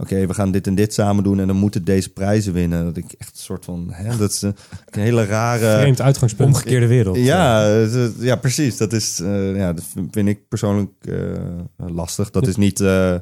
[0.00, 2.84] eh, Oké, we gaan dit en dit samen doen en dan moeten deze prijzen winnen.
[2.84, 3.88] Dat ik echt een soort van...
[3.90, 4.56] Hè, dat is een,
[4.90, 5.78] een hele rare...
[5.80, 6.54] Vreemd uitgangspunt.
[6.54, 7.16] omgekeerde wereld.
[7.16, 7.76] Ja,
[8.18, 8.76] ja, precies.
[8.76, 11.14] Dat is, eh, ja, dat vind ik persoonlijk eh,
[11.76, 12.30] lastig.
[12.30, 12.80] Dat is niet.
[12.80, 13.14] eh,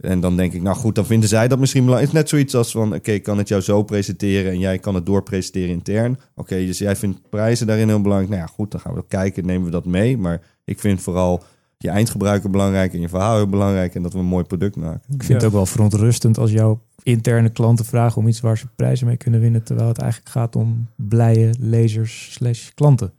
[0.00, 2.12] en dan denk ik, nou goed, dan vinden zij dat misschien belangrijk.
[2.12, 4.78] Het is net zoiets als van, oké, ik kan het jou zo presenteren en jij
[4.78, 6.18] kan het doorpresenteren intern.
[6.34, 8.32] Oké, dus jij vindt prijzen daarin heel belangrijk.
[8.32, 10.18] Nou ja, goed, dan gaan we kijken, nemen we dat mee.
[10.18, 11.42] Maar ik vind vooral
[11.82, 15.00] je eindgebruiker belangrijk en je verhaal heel belangrijk en dat we een mooi product maken.
[15.08, 15.34] Ik vind Ja.
[15.34, 19.16] het ook wel verontrustend als jouw interne klanten vragen om iets waar ze prijzen mee
[19.16, 23.12] kunnen winnen, terwijl het eigenlijk gaat om blije lezers slash klanten.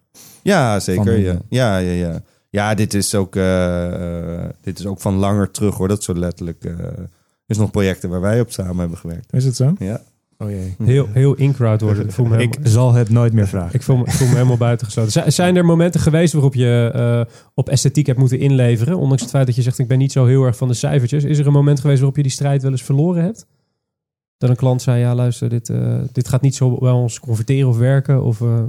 [0.43, 1.03] Ja, zeker.
[1.03, 1.38] Van- Ja.
[1.49, 2.22] Ja, ja, ja.
[2.49, 5.88] ja, dit is ook, eh, eh, dit is ook van langer terug hoor.
[5.88, 6.64] Dat is zo letterlijk.
[6.66, 7.09] eh, er
[7.47, 9.34] is nog projecten waar wij op samen hebben gewerkt.
[9.34, 9.74] Is het zo?
[9.80, 10.01] Ja.
[10.41, 10.75] Oh jee.
[10.83, 12.05] Heel, heel in-crowd worden.
[12.05, 13.73] Ik voel me Ik zal het nooit meer vragen.
[13.75, 15.11] ik voel me, ik voel me helemaal buitengesloten.
[15.11, 18.97] Zijn- Zijn er momenten geweest waarop je eh, op esthetiek hebt moeten inleveren?
[18.97, 21.23] Ondanks het feit dat je zegt, ik ben niet zo heel erg van de cijfertjes.
[21.23, 23.45] Is er een moment geweest waarop je die strijd wel eens verloren hebt?
[24.37, 27.69] Dat een klant zei, ja luister, dit, eh, dit gaat niet zo bij ons converteren
[27.69, 28.23] of werken?
[28.23, 28.59] Of, eh,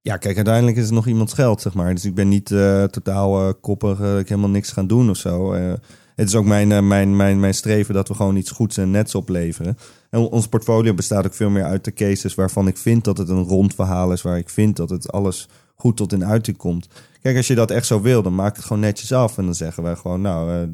[0.00, 1.94] Ja, kijk, uiteindelijk is het nog iemands geld, zeg maar.
[1.94, 5.16] Dus ik ben niet eh, totaal eh, koppig dat ik helemaal niks ga doen of
[5.16, 5.54] zo.
[6.16, 8.90] Het is ook mijn, eh, mijn, mijn, mijn streven dat we gewoon iets goeds en
[8.90, 9.76] nets opleveren.
[10.10, 13.28] En ons portfolio bestaat ook veel meer uit de cases waarvan ik vind dat het
[13.28, 14.22] een rond verhaal is.
[14.22, 16.88] Waar ik vind dat het alles goed tot in uiting komt.
[17.22, 19.38] Kijk, als je dat echt zo wil, dan maak het gewoon netjes af.
[19.38, 20.68] En dan zeggen wij gewoon, nou, eh,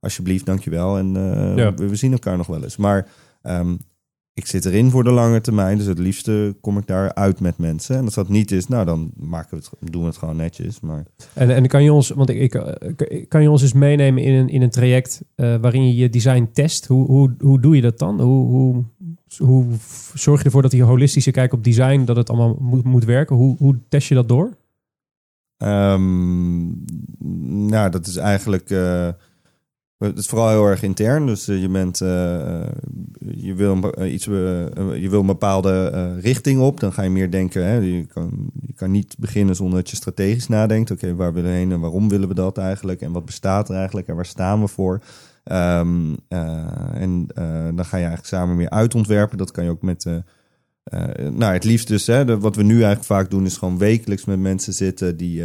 [0.00, 0.98] alsjeblieft, dankjewel.
[0.98, 1.14] En
[1.56, 1.74] Ja.
[1.74, 2.76] we, we zien elkaar nog wel eens.
[2.76, 3.06] Maar
[3.42, 3.74] ehm,
[4.34, 5.78] ik zit erin voor de lange termijn.
[5.78, 7.96] Dus het liefste kom ik daar uit met mensen.
[7.96, 10.80] En als dat niet is, nou dan maken we het, doen we het gewoon netjes.
[10.80, 12.54] Maar En, en kan je ons, want ik,
[13.08, 16.10] ik, kan je ons eens meenemen in een, in een traject eh, waarin je je
[16.10, 16.86] design test?
[16.86, 18.20] Hoe, hoe, hoe doe je dat dan?
[18.20, 18.84] Hoe, hoe,
[19.38, 19.66] hoe
[20.14, 23.36] zorg je ervoor dat die holistische kijk op design, dat het allemaal moet, moet werken?
[23.36, 24.56] Hoe, hoe test je dat door?
[25.56, 26.64] Ehm,
[27.68, 28.70] nou, dat is eigenlijk.
[28.70, 29.08] eh,
[29.98, 31.26] het is vooral heel erg intern.
[31.26, 32.00] Dus eh, je bent.
[32.00, 32.68] eh, eh,
[33.20, 35.88] je, wil, een- iets, je wil een bepaalde
[36.20, 36.80] richting op.
[36.80, 37.64] Dan ga je meer denken.
[37.66, 40.90] Hè, je, kan, je kan niet beginnen zonder dat je strategisch nadenkt.
[40.90, 43.00] Oké, waar willen we heen en waarom willen we dat eigenlijk?
[43.00, 45.00] En wat bestaat er eigenlijk en waar staan we voor?
[45.44, 46.64] Ehm, eh,
[46.94, 47.26] en
[47.74, 49.38] dan ga je eigenlijk samen meer uitontwerpen.
[49.38, 50.04] Dat kan je ook met.
[51.32, 54.38] nou, het liefst dus, hè, wat we nu eigenlijk vaak doen, is gewoon wekelijks met
[54.38, 55.42] mensen zitten die,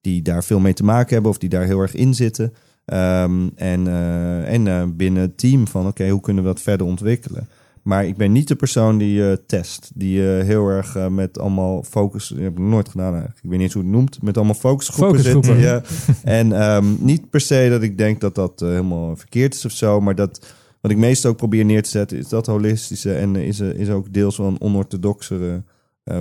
[0.00, 2.52] die daar veel mee te maken hebben of die daar heel erg in zitten.
[2.84, 6.86] Ehm, en eh, en eh, binnen het team van, oké, hoe kunnen we dat verder
[6.86, 7.48] ontwikkelen?
[7.82, 12.28] Maar ik ben niet de persoon die eh, test, die heel erg met allemaal focus,
[12.28, 13.36] dat heb ik nooit gedaan eigenlijk.
[13.42, 15.60] Ik weet niet eens hoe het noemt, met allemaal focusgroepen, Focusgroepen.
[15.60, 15.82] zitten.
[16.40, 20.00] En ehm, niet per se dat ik denk dat dat helemaal verkeerd is of zo,
[20.00, 23.60] maar dat wat ik meestal ook probeer neer te zetten, is dat holistische en is,
[23.60, 25.62] is ook deels wel een onorthodoxere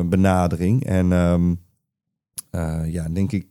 [0.06, 0.86] benadering.
[0.86, 1.54] En ehm,
[2.50, 3.46] eh, ja, denk ik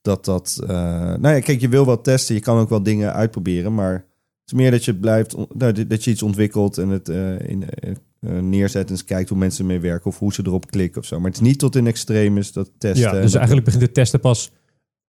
[0.00, 0.58] dat dat.
[0.62, 0.68] eh,
[1.14, 4.02] nou ja, kijk, je wil wel testen, je kan ook wel dingen uitproberen, maar het
[4.46, 7.92] is meer dat je blijft, nou, dat je iets ontwikkelt en het eh, in, eh,
[8.40, 11.16] neerzet en eens kijkt hoe mensen ermee werken of hoe ze erop klikken of zo.
[11.20, 13.00] Maar het is niet tot in extremis dat testen.
[13.02, 14.52] Ja, dus dat- eigenlijk begint het testen pas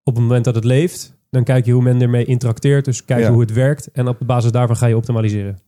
[0.03, 1.19] op het moment dat het leeft.
[1.29, 2.85] Dan kijk je hoe men ermee interacteert.
[2.85, 3.31] Dus kijk Ja.
[3.31, 3.91] hoe het werkt.
[3.91, 5.59] En op basis daarvan ga je optimaliseren.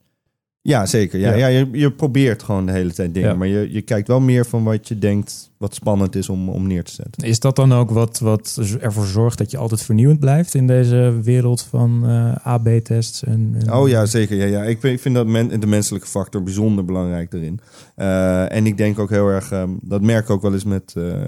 [0.65, 1.19] Ja, zeker.
[1.19, 1.47] Ja, Ja.
[1.47, 1.59] ja.
[1.59, 3.29] je, je probeert gewoon de hele tijd dingen.
[3.29, 3.35] Ja.
[3.35, 6.67] Maar je, je kijkt wel meer van wat je denkt wat spannend is om, om
[6.67, 7.27] neer te zetten.
[7.27, 11.19] Is dat dan ook wat, wat ervoor zorgt dat je altijd vernieuwend blijft in deze
[11.23, 13.23] wereld van eh, AB-tests?
[13.23, 14.37] En, en- Oh ja, zeker.
[14.37, 14.63] Ja, ja.
[14.63, 17.59] Ik, vind, ik vind dat men, de menselijke factor bijzonder belangrijk erin.
[17.95, 20.93] Eh, en ik denk ook heel erg, ehm, dat merk ik ook wel eens met,
[20.97, 21.21] eh,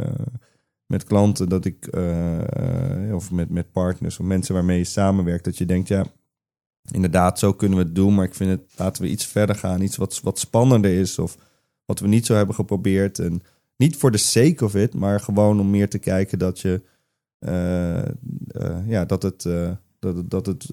[0.86, 1.90] met klanten, dat ik,
[3.14, 6.06] of met, met partners of mensen waarmee je samenwerkt, dat je denkt, ja,
[6.92, 9.82] inderdaad, zo kunnen we het doen, maar ik vind het, laten we iets verder gaan,
[9.82, 11.38] iets wat, wat spannender is of
[11.86, 13.20] wat we niet zo hebben geprobeerd.
[13.20, 13.42] En
[13.78, 16.82] niet voor de sake of it, maar gewoon om meer te kijken dat je,
[17.40, 18.06] eh, eh,
[18.88, 20.70] ja, dat het, eh, dat dat het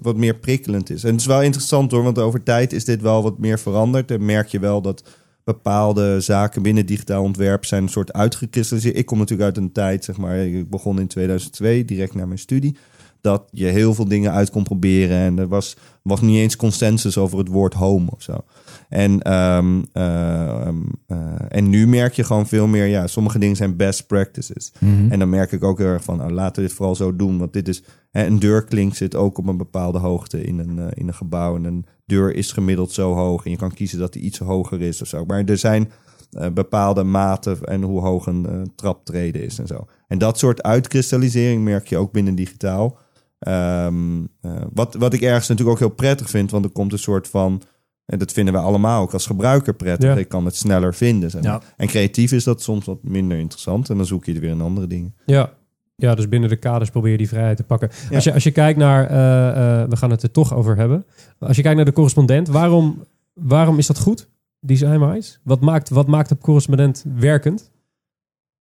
[0.00, 1.04] wat meer prikkelend is.
[1.04, 4.10] En het is wel interessant hoor, want over tijd is dit wel wat meer veranderd.
[4.10, 5.04] En merk je wel dat
[5.44, 8.96] bepaalde zaken binnen digitaal ontwerp zijn een soort uitgekristalliseerd.
[8.96, 12.38] Ik kom natuurlijk uit een tijd, zeg maar, ik begon in 2002, direct na mijn
[12.38, 12.76] studie,
[13.24, 15.18] dat je heel veel dingen uit kon proberen.
[15.18, 18.44] En er was, was niet eens consensus over het woord home of zo.
[18.88, 21.18] En, ehm, ehm, eh,
[21.48, 24.72] en nu merk je gewoon veel meer, ja, sommige dingen zijn best practices.
[24.80, 25.10] Mhm.
[25.10, 27.38] En dan merk ik ook heel erg van, oh, laten we dit vooral zo doen.
[27.38, 30.86] Want dit is, hè, een deurklink zit ook op een bepaalde hoogte in een, eh,
[30.94, 31.56] in een gebouw.
[31.56, 33.44] En een deur is gemiddeld zo hoog.
[33.44, 35.24] En je kan kiezen dat die iets hoger is of zo.
[35.24, 35.90] Maar er zijn
[36.34, 39.86] eh, bepaalde maten en hoe hoog een eh, traptreden is en zo.
[40.08, 42.98] En dat soort uitkristallisering merk je ook binnen digitaal.
[43.44, 46.98] Ehm, eh, wat, wat ik ergens natuurlijk ook heel prettig vind, want er komt een
[46.98, 47.62] soort van.
[48.06, 50.08] En dat vinden we allemaal ook als gebruiker prettig.
[50.08, 50.16] Ja.
[50.16, 51.30] Ik kan het sneller vinden.
[51.30, 51.52] zeg maar.
[51.52, 51.60] Ja.
[51.76, 53.90] En creatief is dat soms wat minder interessant.
[53.90, 55.14] En dan zoek je er weer in andere dingen.
[55.26, 55.52] Ja.
[55.96, 57.90] Ja, dus binnen de kaders probeer je die vrijheid te pakken.
[58.08, 58.14] Ja.
[58.14, 61.04] Als, je, als je kijkt naar, eh, eh, we gaan het er toch over hebben.
[61.38, 64.28] Als je kijkt naar de correspondent, waarom, waarom is dat goed,
[64.60, 65.36] design-wise?
[65.42, 67.72] Wat maakt, wat maakt de correspondent werkend?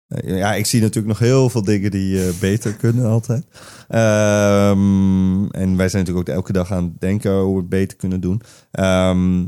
[0.08, 3.46] Eh, Ja, ik zie natuurlijk nog heel veel dingen die eh, beter kunnen altijd.
[3.88, 7.98] Ehm, en wij zijn natuurlijk ook elke dag aan het denken hoe we het beter
[7.98, 8.42] kunnen doen.
[8.72, 9.46] Ehm,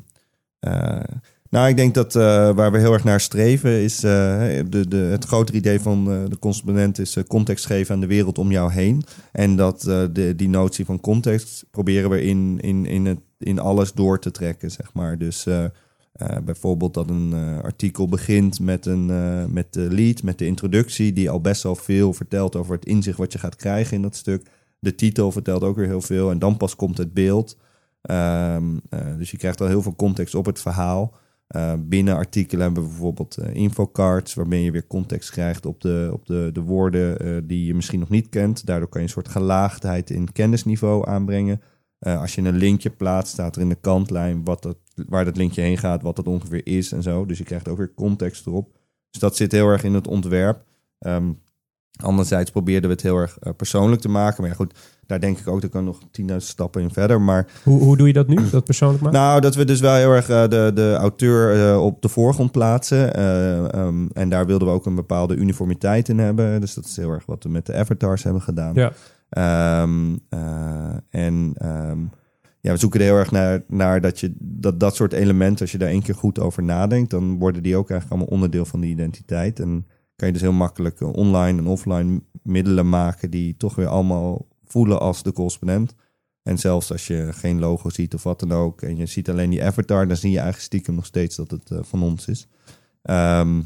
[0.60, 1.04] eh,
[1.50, 4.00] nou, ik denk dat waar we heel erg naar streven is...
[4.00, 8.52] de, de, het grotere idee van de correspondent is context geven aan de wereld om
[8.52, 9.04] jou heen.
[9.32, 13.94] En dat de, die notie van context proberen we in, in, in, het, in alles
[13.94, 15.18] door te trekken, zeg maar.
[15.18, 15.46] Dus...
[16.20, 20.46] eh, bijvoorbeeld dat een eh, artikel begint met, een, eh, met de lead, met de
[20.46, 24.02] introductie, die al best wel veel vertelt over het inzicht wat je gaat krijgen in
[24.02, 24.50] dat stuk.
[24.80, 27.58] De titel vertelt ook weer heel veel en dan pas komt het beeld.
[28.02, 31.14] Ehm, eh, dus je krijgt al heel veel context op het verhaal.
[31.80, 36.50] Binnen artikelen hebben we bijvoorbeeld infocards, waarmee je weer context krijgt op de, op de,
[36.54, 38.66] de woorden die je misschien nog niet kent.
[38.66, 41.62] Daardoor kan je een soort gelaagdheid in kennisniveau aanbrengen.
[42.00, 44.78] Eh, als je een linkje plaatst, staat er in de kantlijn wat dat,
[45.08, 47.26] waar dat linkje heen gaat, wat dat ongeveer is en zo.
[47.26, 48.78] Dus je krijgt ook weer context erop.
[49.10, 50.64] Dus dat zit heel erg in het ontwerp.
[51.00, 51.32] Ehm,
[52.04, 54.42] anderzijds probeerden we het heel erg eh, persoonlijk te maken.
[54.42, 54.74] Maar ja, goed,
[55.06, 57.22] daar denk ik ook, er kan nog 10.000 stappen in verder.
[57.22, 59.20] Maar Hoe, hoe doe je dat nu, dat persoonlijk maken?
[59.20, 63.14] nou, dat we dus wel heel erg eh, de, de auteur op de voorgrond plaatsen.
[63.14, 66.62] Eh, ehm, en daar wilden we ook een bepaalde uniformiteit in hebben.
[66.62, 68.74] Dus dat is heel erg wat we met de avatars hebben gedaan.
[68.74, 68.94] Ja.
[69.30, 69.82] Eh,
[71.10, 72.00] en ehm,
[72.62, 75.72] ja, we zoeken er heel erg naar, naar dat, je, dat dat soort elementen, als
[75.72, 78.80] je daar één keer goed over nadenkt, dan worden die ook eigenlijk allemaal onderdeel van
[78.80, 79.60] die identiteit.
[79.60, 83.88] En kan je dus heel makkelijk eh, online en offline middelen maken die toch weer
[83.88, 85.96] allemaal voelen als de correspondent.
[86.44, 89.50] En zelfs als je geen logo ziet of wat dan ook, en je ziet alleen
[89.50, 92.48] die avatar, dan zie je eigenlijk stiekem nog steeds dat het eh, van ons is.
[93.02, 93.62] Ehm,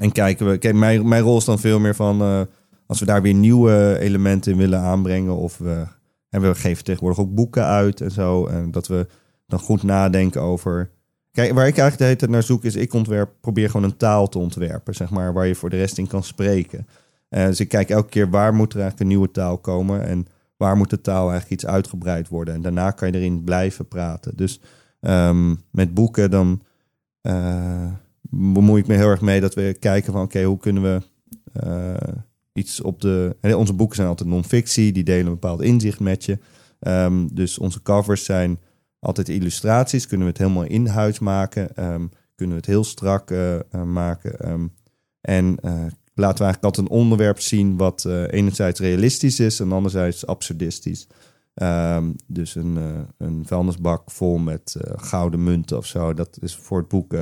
[0.00, 2.46] en kijken we, kijk, mijn, mijn rol is dan veel meer van
[2.88, 5.86] als we daar weer nieuwe elementen in willen aanbrengen, of we,
[6.28, 9.06] en we geven tegenwoordig ook boeken uit en zo, en dat we
[9.46, 10.90] dan goed nadenken over.
[11.32, 13.96] Kijk, waar ik eigenlijk de hele tijd naar zoek is, ik ontwerp, probeer gewoon een
[13.96, 16.86] taal te ontwerpen, zeg maar, waar je voor de rest in kan spreken.
[17.28, 20.26] Eh, dus ik kijk elke keer waar moet er eigenlijk een nieuwe taal komen en
[20.56, 22.54] waar moet de taal eigenlijk iets uitgebreid worden.
[22.54, 24.36] En daarna kan je erin blijven praten.
[24.36, 24.60] Dus
[25.00, 26.62] ehm, met boeken dan
[27.20, 27.92] eh,
[28.30, 31.02] bemoei ik me heel erg mee dat we kijken van oké, hoe kunnen we
[31.52, 32.18] eh,
[32.58, 33.36] iets op de.
[33.42, 36.38] onze boeken zijn altijd non-fictie, die delen een bepaald inzicht met je.
[36.78, 38.58] Ehm, dus onze covers zijn
[38.98, 40.06] altijd illustraties.
[40.06, 41.76] Kunnen we het helemaal in huis maken?
[41.76, 44.40] Ehm, kunnen we het heel strak eh, eh, maken?
[44.40, 44.66] Ehm,
[45.20, 45.72] en eh,
[46.14, 51.06] laten we eigenlijk altijd een onderwerp zien wat enerzijds realistisch is en anderzijds absurdistisch.
[52.26, 52.78] Dus een,
[53.18, 56.14] een vuilnisbak vol met gouden munten of zo.
[56.14, 57.14] Dat is voor het boek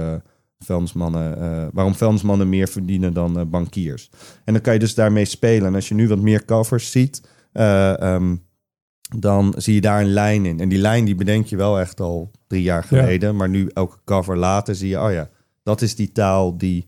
[0.65, 4.11] vuilnismannen, eh, waarom vuilnismannen meer verdienen dan eh, bankiers.
[4.45, 5.67] En dan kan je dus daarmee spelen.
[5.67, 8.37] En als je nu wat meer covers ziet, eh, ehm,
[9.19, 10.61] dan zie je daar een lijn in.
[10.61, 13.01] En die lijn die bedenk je wel echt al drie jaar Ja.
[13.01, 13.37] geleden.
[13.37, 15.31] Maar nu elke cover later zie je, oh ja,
[15.63, 16.87] dat is die taal die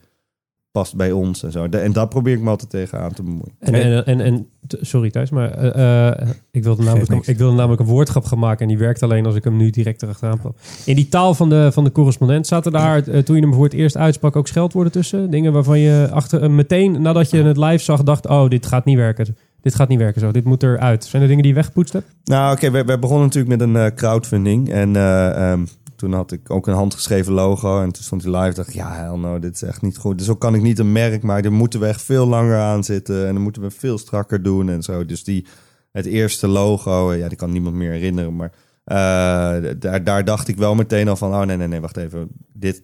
[0.72, 1.68] past bij ons en zo.
[1.68, 3.52] De- En daar probeer ik me altijd tegen aan te bemoeien.
[3.58, 4.46] En, en, en,
[4.80, 8.60] sorry Thijs, maar eh, eh, ik, wilde namelijk, ik wilde namelijk een woordgrap gaan maken
[8.60, 10.56] en die werkt alleen als ik hem nu direct erachteraan plak.
[10.84, 13.64] In die taal van de, van de correspondent zaten daar, eh, toen je hem voor
[13.64, 15.30] het eerst uitsprak, ook scheldwoorden tussen?
[15.30, 18.96] Dingen waarvan je achter, meteen nadat je het live zag dacht, oh, dit gaat niet
[18.96, 19.36] werken.
[19.60, 21.04] Dit gaat niet werken zo, dit moet eruit.
[21.04, 22.06] Zijn er dingen die je weggepoetst hebt?
[22.24, 24.70] Nou, oké, we, we begonnen natuurlijk met een crowdfunding.
[24.70, 25.64] En eh, ehm,
[25.98, 27.82] toen had ik ook een handgeschreven logo.
[27.82, 28.54] En toen stond hij live.
[28.54, 30.18] dacht ja, hell no, dit is echt niet goed.
[30.18, 31.42] Dus zo kan ik niet een merk maken.
[31.42, 33.26] Daar moeten we echt veel langer aan zitten.
[33.26, 35.06] En dan moeten we veel strakker doen en zo.
[35.06, 35.46] Dus die,
[35.92, 38.36] het eerste logo, ja, die kan niemand meer herinneren.
[38.36, 38.52] Maar
[38.84, 42.28] eh, daar, daar dacht ik wel meteen al van, oh nee, nee, nee, wacht even.
[42.52, 42.80] Dit,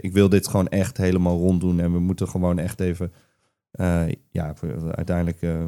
[0.00, 1.80] ik wil dit gewoon echt helemaal rond doen.
[1.80, 3.12] En we moeten gewoon echt even,
[3.70, 4.54] eh, ja,
[4.94, 5.42] uiteindelijk...
[5.42, 5.64] eh,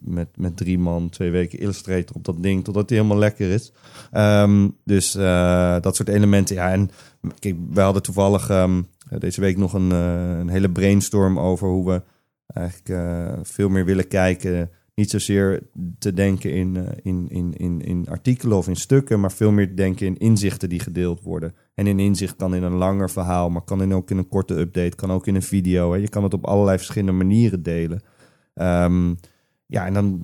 [0.00, 3.72] met, met drie man, twee weken Illustrator op dat ding, totdat hij helemaal lekker is.
[4.10, 6.54] Ehm, dus eh, dat soort elementen.
[6.54, 6.90] Ja, en
[7.70, 8.82] we hadden toevallig ehm,
[9.18, 12.02] deze week nog een, eh, een hele brainstorm over hoe we
[12.46, 14.70] eigenlijk eh, veel meer willen kijken.
[14.94, 15.62] Niet zozeer
[15.98, 20.06] te denken in, in, in, in, in artikelen of in stukken, maar veel meer denken
[20.06, 21.54] in inzichten die gedeeld worden.
[21.74, 24.54] En een inzicht kan in een langer verhaal, maar kan in ook in een korte
[24.54, 25.96] update, kan ook in een video.
[25.96, 28.00] Je kan het op allerlei verschillende manieren delen.
[28.54, 29.14] Ehm,
[29.68, 30.20] ja, en dan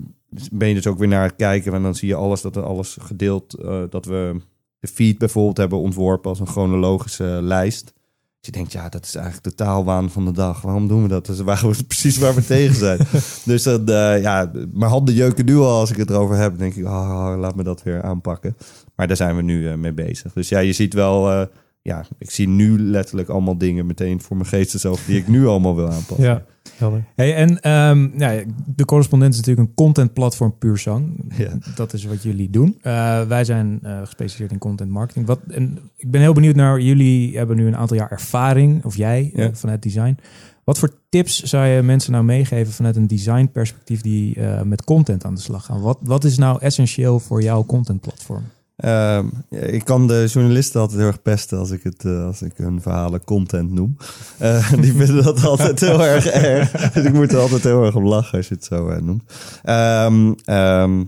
[0.52, 1.72] ben je dus ook weer naar het kijken.
[1.72, 3.54] En dan zie je alles dat er alles gedeeld.
[3.54, 4.36] eh, dat we
[4.80, 7.84] de feed bijvoorbeeld hebben ontworpen als een chronologische lijst.
[7.84, 10.62] Dus je denkt, ja, dat is eigenlijk de taalwaan van de dag.
[10.62, 11.26] Waarom doen we dat?
[11.26, 12.98] Dat is waar we, precies waar we tegen zijn.
[13.44, 16.58] Dus dat, eh, ja, maar handen jeuken nu al als ik het erover heb.
[16.58, 18.56] Denk ik, oh, laat me dat weer aanpakken.
[18.94, 20.32] Maar daar zijn we nu eh, mee bezig.
[20.32, 21.48] Dus ja, je ziet wel,
[21.82, 25.76] ja, ik zie nu letterlijk allemaal dingen meteen voor mijn geesteshoofd die ik nu allemaal
[25.76, 26.24] wil aanpassen.
[26.24, 26.44] Ja,
[26.76, 27.04] helder.
[27.16, 31.32] Hey, en ehm, ja, de correspondent is natuurlijk een contentplatform puur zang.
[31.36, 31.58] Ja.
[31.74, 32.78] Dat is wat jullie doen.
[32.82, 35.26] Eh, wij zijn eh, gespecialiseerd in content marketing.
[35.26, 38.96] Wat, en ik ben heel benieuwd naar jullie hebben nu een aantal jaar ervaring, of
[38.96, 39.42] jij, Ja.
[39.42, 40.18] eh, vanuit design.
[40.64, 45.24] Wat voor tips zou je mensen nou meegeven vanuit een design perspectief die met content
[45.24, 45.80] aan de slag gaan?
[45.80, 48.42] Wat, wat is nou essentieel voor jouw contentplatform?
[48.76, 52.52] Ehm, ik kan de journalisten altijd heel erg pesten als ik, het, eh, als ik
[52.56, 53.96] hun verhalen content noem.
[54.38, 56.70] Eh, die vinden dat altijd heel erg erg.
[56.70, 59.22] Dus ik moet er altijd heel erg om lachen als je het zo eh, noemt.
[59.62, 61.04] Ehm, ehm,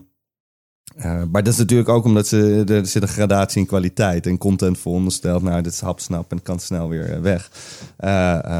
[0.97, 4.27] eh, maar dat is natuurlijk ook omdat ze, er zit een gradatie in kwaliteit.
[4.27, 7.51] En content veronderstelt, nou, dit is hapsnap en kan snel weer weg.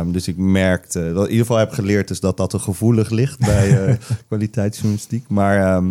[0.07, 3.39] Dus ik merkte, dat, in ieder geval heb geleerd dus dat dat te gevoelig ligt
[3.39, 3.99] bij
[4.29, 5.29] kwaliteitsjournalistiek.
[5.29, 5.83] Maar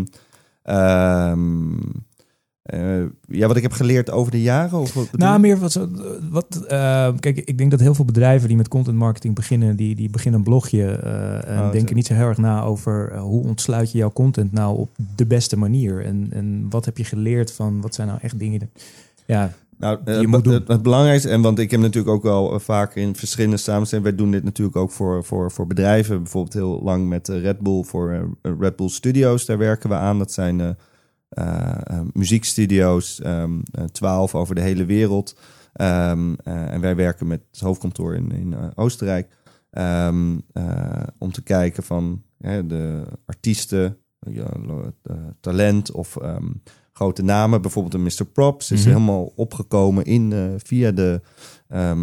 [2.66, 4.80] eh, ja, wat ik heb geleerd over de jaren?
[4.80, 5.88] Of wat Nou, meer wat.
[6.30, 9.96] wat eh, kijk, ik denk dat heel veel bedrijven die met content marketing beginnen, die,
[9.96, 11.96] die beginnen een blogje eh, en Oh, denken zo.
[11.96, 15.58] niet zo heel erg na over hoe ontsluit je jouw content nou op de beste
[15.58, 16.06] manier.
[16.06, 18.70] En, en wat heb je geleerd van wat zijn nou echt dingen.
[19.26, 23.58] Ja, Nou, het, het belangrijkste, en want ik heb natuurlijk ook wel vaak in verschillende
[23.58, 27.60] samenstellingen, wij doen dit natuurlijk ook voor, voor, voor bedrijven, bijvoorbeeld heel lang met Red
[27.60, 30.18] Bull, voor Red Bull Studios, daar werken we aan.
[30.18, 30.78] Dat zijn
[32.14, 35.36] muziekstudio's, ehm, eh, twaalf over de hele wereld.
[35.74, 39.28] Ehm, eh, en wij werken met het hoofdkantoor in, in eh, Oostenrijk,
[39.70, 46.18] ehm, eh, om te kijken van hè, de artiesten, eh, talent of
[46.94, 47.62] grote namen.
[47.62, 48.26] Bijvoorbeeld een Mr.
[48.34, 48.90] Props is Mhm.
[48.90, 51.22] helemaal opgekomen in, eh, via de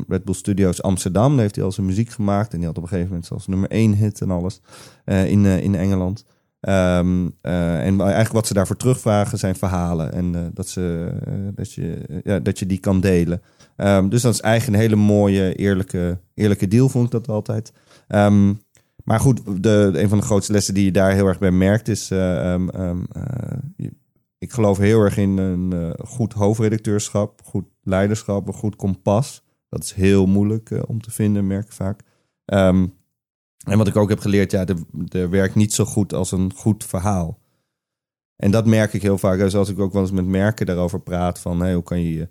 [0.08, 1.30] Red Bull Studios Amsterdam.
[1.32, 2.52] Daar heeft hij al zijn muziek gemaakt.
[2.52, 4.60] En die had op een gegeven moment zelfs nummer één hit en alles
[5.04, 6.24] eh, in, eh, in Engeland.
[6.62, 10.12] Ehm, eh, en eigenlijk wat ze daarvoor terugvragen zijn verhalen.
[10.12, 13.42] En eh, dat, ze, eh, dat, je, ja, dat je die kan delen.
[13.76, 17.72] Ehm, dus dat is eigenlijk een hele mooie, eerlijke, eerlijke deal, vond ik dat altijd.
[18.08, 18.54] Ehm,
[19.04, 21.88] maar goed, de, een van de grootste lessen die je daar heel erg bij merkt
[21.88, 22.10] is...
[24.38, 29.44] ik geloof heel erg in een goed hoofdredacteurschap, goed leiderschap, een goed kompas.
[29.68, 32.00] Dat is heel moeilijk om te vinden, merk ik vaak.
[33.64, 34.76] En wat ik ook heb geleerd, ja, er,
[35.08, 37.38] er werkt niet zo goed als een goed verhaal.
[38.36, 39.38] En dat merk ik heel vaak.
[39.38, 42.28] Dus als ik ook wel eens met merken daarover praat, van hey, hoe kan je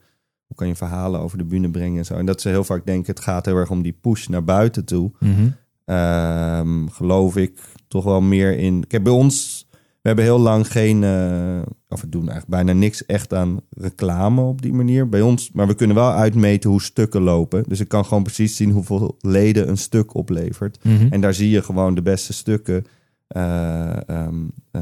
[0.48, 2.14] hoe kan je verhalen over de bühne brengen en zo.
[2.14, 4.86] En dat ze heel vaak denken, het gaat heel erg om die push naar buiten
[4.86, 5.12] toe.
[5.20, 5.50] Mhm.
[5.86, 8.88] Ehm, geloof ik toch wel meer in.
[8.88, 9.68] Kijk, bij ons,
[10.02, 14.42] we hebben heel lang geen, eh, of we doen eigenlijk bijna niks echt aan reclame
[14.42, 15.52] op die manier bij ons.
[15.52, 17.64] Maar we kunnen wel uitmeten hoe stukken lopen.
[17.68, 20.84] Dus ik kan gewoon precies zien hoeveel leden een stuk oplevert.
[20.84, 21.08] Mhm.
[21.10, 22.86] En daar zie je gewoon de beste stukken.
[23.28, 24.36] eh, ehm,
[24.72, 24.82] eh,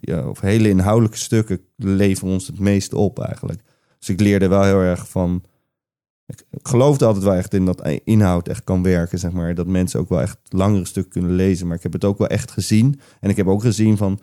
[0.00, 3.60] ja, of hele inhoudelijke stukken leveren ons het meest op eigenlijk.
[3.98, 5.42] Dus ik leerde wel heel erg van.
[6.26, 9.54] Ik, ik geloofde altijd wel echt in dat inhoud echt kan werken, zeg maar.
[9.54, 11.66] Dat mensen ook wel echt langere stukken kunnen lezen.
[11.66, 13.00] Maar ik heb het ook wel echt gezien.
[13.20, 14.20] En ik heb ook gezien van.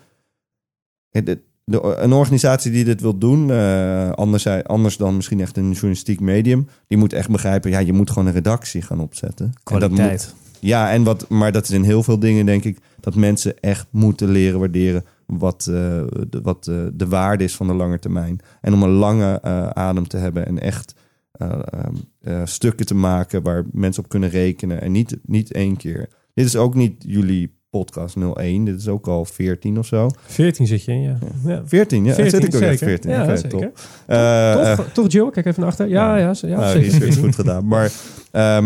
[1.12, 5.72] De- de- een organisatie die dit wil doen, eh, anders, anders dan misschien echt een
[5.72, 9.46] journalistiek medium, die moet echt begrijpen, ja, je moet gewoon een redactie gaan opzetten.
[9.46, 10.36] En dat moet- Kwaliteit.
[10.60, 13.88] ja, en wat, maar dat is in heel veel dingen, denk ik, dat mensen echt
[13.92, 15.74] moeten leren waarderen wat, eh,
[16.30, 18.40] de, wat eh, de waarde is van de lange termijn.
[18.62, 19.42] En om een lange
[19.74, 20.96] adem te hebben en echt
[21.32, 24.82] eh, ehm, eh, stukken te maken waar mensen op kunnen rekenen.
[24.82, 26.10] En niet, niet één keer.
[26.34, 30.10] Dit is ook niet jullie podcast 01, dit is ook al 14 of zo.
[30.26, 31.18] 14 zit je in, ja.
[31.46, 31.62] ja.
[31.66, 32.88] 14, ja, 14, zit ik ook zeker.
[32.88, 33.12] 14.
[33.12, 33.50] Ja, zeker.
[33.50, 33.80] top.
[34.06, 35.30] Eh, eh, toch, toch, Jill?
[35.30, 35.88] Kijk even naar achter.
[35.88, 37.00] Ja, ja, ja, ja nou, zeker.
[37.00, 37.68] research goed gedaan.
[37.68, 37.92] Maar,
[38.32, 38.66] ehm,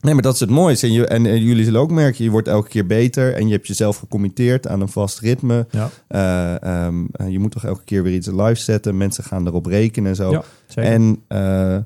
[0.00, 0.86] nee, maar dat is het mooiste.
[0.86, 3.34] En, je, en, en jullie zullen ook merken, je wordt elke keer beter.
[3.34, 5.66] En je hebt jezelf gecommitteerd aan een vast ritme.
[5.70, 5.90] Ja.
[6.08, 8.96] Eh, ehm, eh, je moet toch elke keer weer iets live zetten.
[8.96, 10.30] Mensen gaan erop rekenen en zo.
[10.30, 10.42] Ja,
[10.74, 11.76] en eh,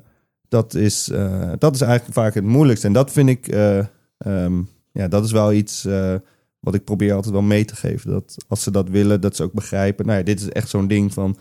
[0.49, 2.87] dat, is, eh, dat is eigenlijk vaak het moeilijkste.
[2.87, 3.77] En dat vind ik, eh,
[4.17, 4.61] ehm,
[4.99, 6.15] ja, dat is wel iets eh,
[6.59, 8.11] wat ik probeer altijd wel mee te geven.
[8.11, 10.05] Dat als ze dat willen, dat ze ook begrijpen.
[10.05, 11.37] Nou ja, dit is echt zo'n ding van,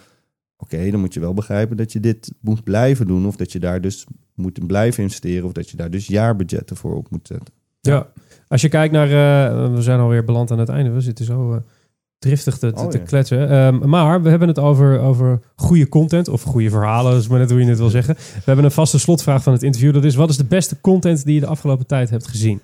[0.56, 3.26] oké, dan moet je wel begrijpen dat je dit moet blijven doen.
[3.26, 5.44] Of dat je daar dus moet blijven investeren.
[5.44, 7.54] Of dat je daar dus jaarbudgetten voor op moet zetten.
[7.80, 8.06] Ja,
[8.48, 9.06] als je kijkt naar...
[9.06, 10.90] eh, we zijn alweer beland aan het einde.
[10.90, 11.58] We zitten zo eh,
[12.18, 13.50] driftig te, te, Oh, te kletsen.
[13.50, 16.28] Ehm, maar we hebben het over, over goede content.
[16.28, 18.14] Of goede verhalen, is maar net hoe je het wil zeggen.
[18.14, 19.92] We hebben een vaste slotvraag van het interview.
[19.94, 22.60] Dat is, wat is de beste content die je de afgelopen tijd hebt gezien?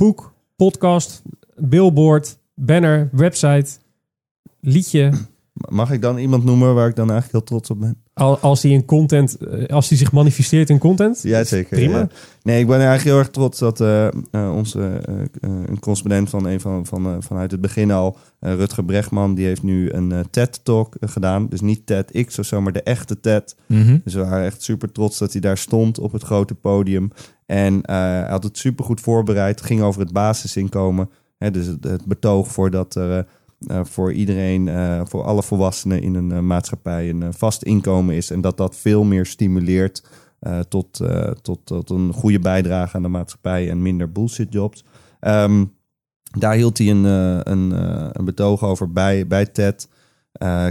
[0.00, 1.22] Boek, podcast,
[1.56, 3.66] billboard, banner, website,
[4.60, 5.10] liedje.
[5.68, 7.96] Mag ik dan iemand noemen waar ik dan eigenlijk heel trots op ben?
[8.14, 11.22] Al- Als die in content, eh, als die zich manifesteert in content.
[11.22, 11.76] Ja, zeker.
[11.78, 11.98] Prima.
[11.98, 12.08] ja.
[12.42, 14.12] Nee, ik ben eigenlijk heel erg trots dat eh, eh,
[14.54, 15.00] onze
[15.40, 19.62] een correspondent van een van, van eh, vanuit het begin al, Rutger Bregman, die heeft
[19.62, 21.46] nu een eh, TED-talk gedaan.
[21.48, 23.56] Dus niet TEDx of zo, maar de echte TED.
[23.66, 23.98] Mhm.
[24.04, 27.10] Dus we waren echt super trots dat hij daar stond op het grote podium.
[27.50, 29.58] En eh, hij had het super goed voorbereid.
[29.58, 31.10] Het ging over het basisinkomen.
[31.38, 34.68] Hè, dus het, het betoog voor dat er eh, eh, voor iedereen,
[35.06, 38.30] voor alle volwassenen in een maatschappij een vast inkomen is.
[38.30, 40.04] En dat dat veel meer stimuleert
[40.68, 41.00] tot,
[41.42, 44.84] tot, tot een goede bijdrage aan de maatschappij en minder bullshit jobs.
[45.20, 45.64] Ehm,
[46.38, 47.04] daar hield hij een,
[47.50, 47.70] een,
[48.18, 49.88] een betoog over bij, bij TED.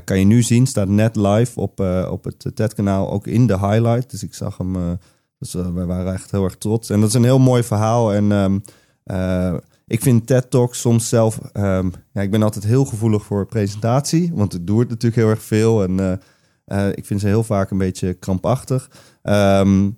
[0.03, 4.11] Kan je nu zien, staat net live op, op het TED-kanaal, ook in de highlight.
[4.11, 4.99] Dus ik zag hem,
[5.40, 6.90] dus eh, wij waren echt heel erg trots.
[6.90, 8.14] En dat is een heel mooi verhaal.
[8.14, 8.60] En ehm,
[9.04, 9.54] eh,
[9.88, 14.54] ik vind TED-talks soms zelf, ehm, ja, ik ben altijd heel gevoelig voor presentatie, want
[14.54, 15.84] het natuurlijk heel erg veel.
[15.84, 16.22] En
[16.66, 18.90] eh, ik vind ze heel vaak een beetje krampachtig.
[19.22, 19.90] Ehm,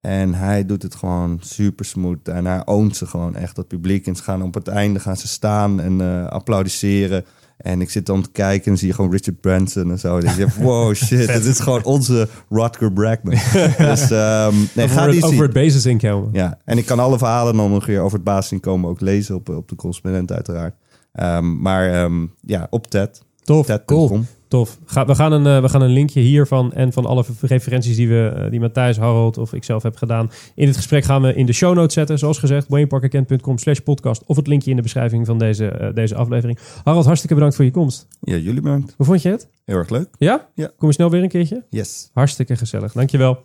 [0.00, 2.28] en hij doet het gewoon super smooth.
[2.28, 4.06] En hij oont ze gewoon echt, dat publiek.
[4.06, 7.24] En ze gaan op het einde gaan ze staan en applaudisseren.
[7.56, 10.18] En ik zit dan te kijken en zie je gewoon Richard Branson en zo.
[10.18, 13.34] En ik zeg, wow, shit, dit is gewoon onze Rutger Bregman.
[13.88, 16.28] dus ehm, nee, ga over, die het, over het basisinkomen.
[16.32, 19.48] Ja, en ik kan alle verhalen dan nog weer over het basisinkomen ook lezen op,
[19.48, 20.74] op de correspondent uiteraard.
[21.12, 23.22] Ehm, maar ehm, ja, op TED.
[23.42, 24.26] Tof, TED.com.
[24.54, 24.78] Tof.
[24.84, 28.08] Ga, we, gaan een, eh, we gaan een linkje hiervan en van alle referenties die,
[28.08, 30.30] we, eh, die Matthijs, Harold of ik zelf heb gedaan.
[30.54, 32.18] In het gesprek gaan we in de show notes zetten.
[32.18, 34.22] Zoals gezegd, wayneparkerkent.com slash podcast.
[34.26, 36.58] Of het linkje in de beschrijving van deze, eh, deze aflevering.
[36.84, 38.06] Harold, hartstikke bedankt voor je komst.
[38.20, 38.94] Ja, jullie bedankt.
[38.96, 39.48] Hoe vond je het?
[39.64, 40.08] Heel erg leuk.
[40.18, 40.48] Ja?
[40.54, 40.70] Ja.
[40.78, 41.64] Kom je snel weer een keertje?
[41.70, 42.10] Yes.
[42.12, 42.92] Hartstikke gezellig.
[42.92, 43.38] Dankjewel.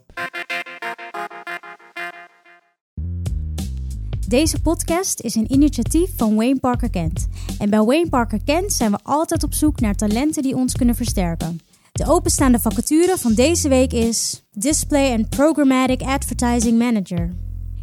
[4.29, 7.27] Deze podcast is een initiatief van Wayne Parker Kent.
[7.59, 10.95] En bij Wayne Parker Kent zijn we altijd op zoek naar talenten die ons kunnen
[10.95, 11.59] versterken.
[11.91, 17.33] De openstaande vacature van deze week is Display and Programmatic Advertising Manager.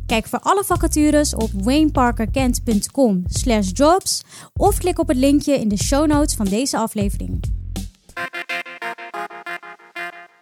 [0.06, 3.24] Kijk voor alle vacatures op wayneparkerkent.com
[3.72, 4.22] jobs
[4.56, 7.40] of klik op het linkje in de show notes van deze aflevering.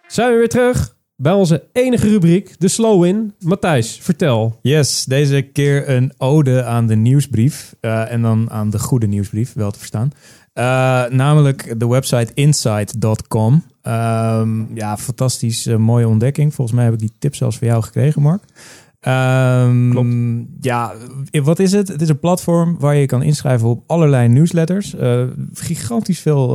[0.07, 3.33] Zijn we weer terug bij onze enige rubriek, de Slow In.
[3.39, 4.59] Matthijs, vertel.
[4.61, 7.75] Yes, deze keer een ode aan de nieuwsbrief.
[7.79, 10.11] eh, en dan aan de goede nieuwsbrief, wel te verstaan.
[10.53, 10.63] Eh,
[11.09, 13.63] namelijk de website insight.com.
[13.81, 16.53] Ehm, ja, fantastisch eh, mooie ontdekking.
[16.53, 18.43] Volgens mij heb ik die tip zelfs van jou gekregen, Mark.
[18.99, 20.13] Ehm, Klopt.
[20.61, 20.93] Ja,
[21.43, 21.87] wat is het?
[21.87, 24.95] Het is een platform waar je kan inschrijven op allerlei newsletters.
[24.95, 26.47] Eh, gigantisch veel,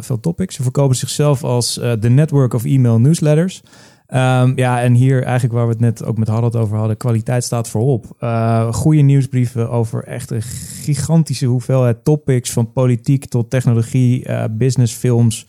[0.00, 0.54] veel topics.
[0.54, 3.62] Ze verkopen zichzelf als de network of email newsletters.
[4.06, 7.44] Ehm, ja, en hier eigenlijk waar we het net ook met Harold over hadden, kwaliteit
[7.44, 8.16] staat voorop.
[8.20, 14.94] Uh, goede nieuwsbrieven over echt een gigantische hoeveelheid topics, van politiek tot technologie, uh, business,
[14.94, 15.46] films.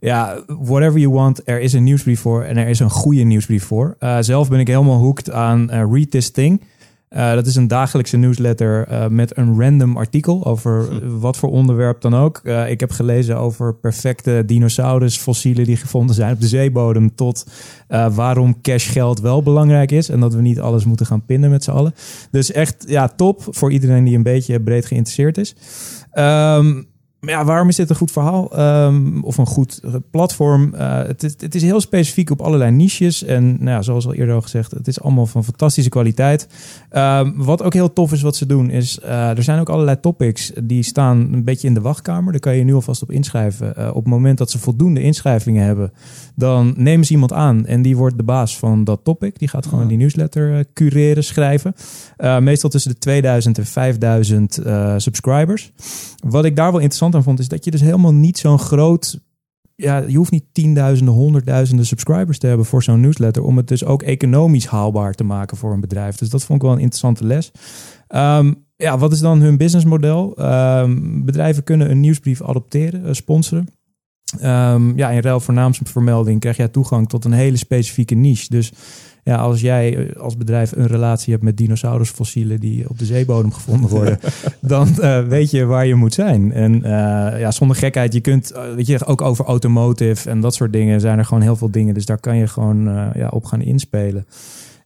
[0.00, 3.64] Ja, whatever you want, er is een nieuwsbrief voor en er is een goede nieuwsbrief
[3.64, 3.96] voor.
[4.00, 6.62] Uh, zelf ben ik helemaal hooked aan Read This Thing.
[7.16, 10.88] Uh, dat is een dagelijkse newsletter uh, met een random artikel over
[11.18, 12.40] wat voor onderwerp dan ook.
[12.42, 17.14] Uh, ik heb gelezen over perfecte dinosaurusfossielen die gevonden zijn op de zeebodem.
[17.14, 17.46] Tot
[18.12, 20.08] waarom cashgeld wel belangrijk is.
[20.08, 21.94] En dat we niet alles moeten gaan pinnen met z'n allen.
[22.30, 25.54] Dus echt ja, top voor iedereen die een beetje breed geïnteresseerd is.
[26.14, 26.89] Um,
[27.20, 28.60] maar ja, waarom is dit een goed verhaal?
[28.86, 30.74] Um, of een goed platform?
[30.74, 33.24] Uh, het, is, het is heel specifiek op allerlei niches.
[33.24, 36.48] En nou ja, zoals al eerder al gezegd, het is allemaal van fantastische kwaliteit.
[36.92, 40.00] Um, wat ook heel tof is wat ze doen, is uh, er zijn ook allerlei
[40.00, 42.32] topics die staan een beetje in de wachtkamer.
[42.32, 43.74] Daar kan je nu alvast op inschrijven.
[43.78, 45.92] Uh, op het moment dat ze voldoende inschrijvingen hebben,
[46.34, 49.38] dan nemen ze iemand aan en die wordt de baas van dat topic.
[49.38, 51.74] Die gaat gewoon die newsletter cureren, schrijven.
[52.40, 54.60] meestal tussen de 2000 en 5000
[54.96, 55.72] subscribers.
[56.26, 59.20] Wat ik daar wel interessant aan vond, is dat je dus helemaal niet zo'n groot.
[59.74, 63.42] Ja, je hoeft niet tienduizenden, honderdduizenden subscribers te hebben voor zo'n newsletter.
[63.42, 66.16] Om het dus ook economisch haalbaar te maken voor een bedrijf.
[66.16, 67.50] Dus dat vond ik wel een interessante les.
[68.08, 70.34] Um, ja, wat is dan hun businessmodel?
[70.80, 73.68] Um, bedrijven kunnen een nieuwsbrief adopteren, uh, sponsoren.
[74.42, 78.46] Um, ja, in ruil voor naamsvermelding krijg jij toegang tot een hele specifieke niche.
[78.48, 78.72] Dus
[79.24, 83.52] ja, als jij eh, als bedrijf een relatie hebt met dinosaurusfossielen die op de zeebodem
[83.52, 84.18] gevonden worden,
[84.60, 86.52] dan uh, weet je waar je moet zijn.
[86.52, 86.82] En uh,
[87.40, 91.18] ja, zonder gekheid, je kunt, weet je, ook over automotive en dat soort dingen zijn
[91.18, 91.94] er gewoon heel veel dingen.
[91.94, 94.26] Dus daar kan je gewoon ja, op gaan inspelen.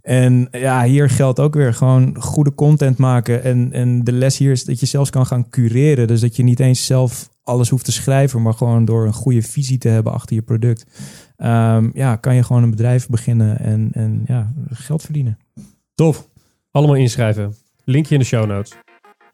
[0.04, 3.42] En ja, hier geldt ook weer gewoon goede content maken.
[3.42, 6.06] En, en de les hier is dat je zelfs kan gaan cureren.
[6.06, 9.42] Dus dat je niet eens zelf alles hoeft te schrijven, maar gewoon door een goede
[9.42, 10.86] visie te hebben achter je product.
[11.36, 15.38] Um, ja, kan je gewoon een bedrijf beginnen en, en ja, geld verdienen.
[15.94, 16.28] Tof.
[16.70, 17.54] Allemaal inschrijven.
[17.84, 18.72] Linkje in de show notes.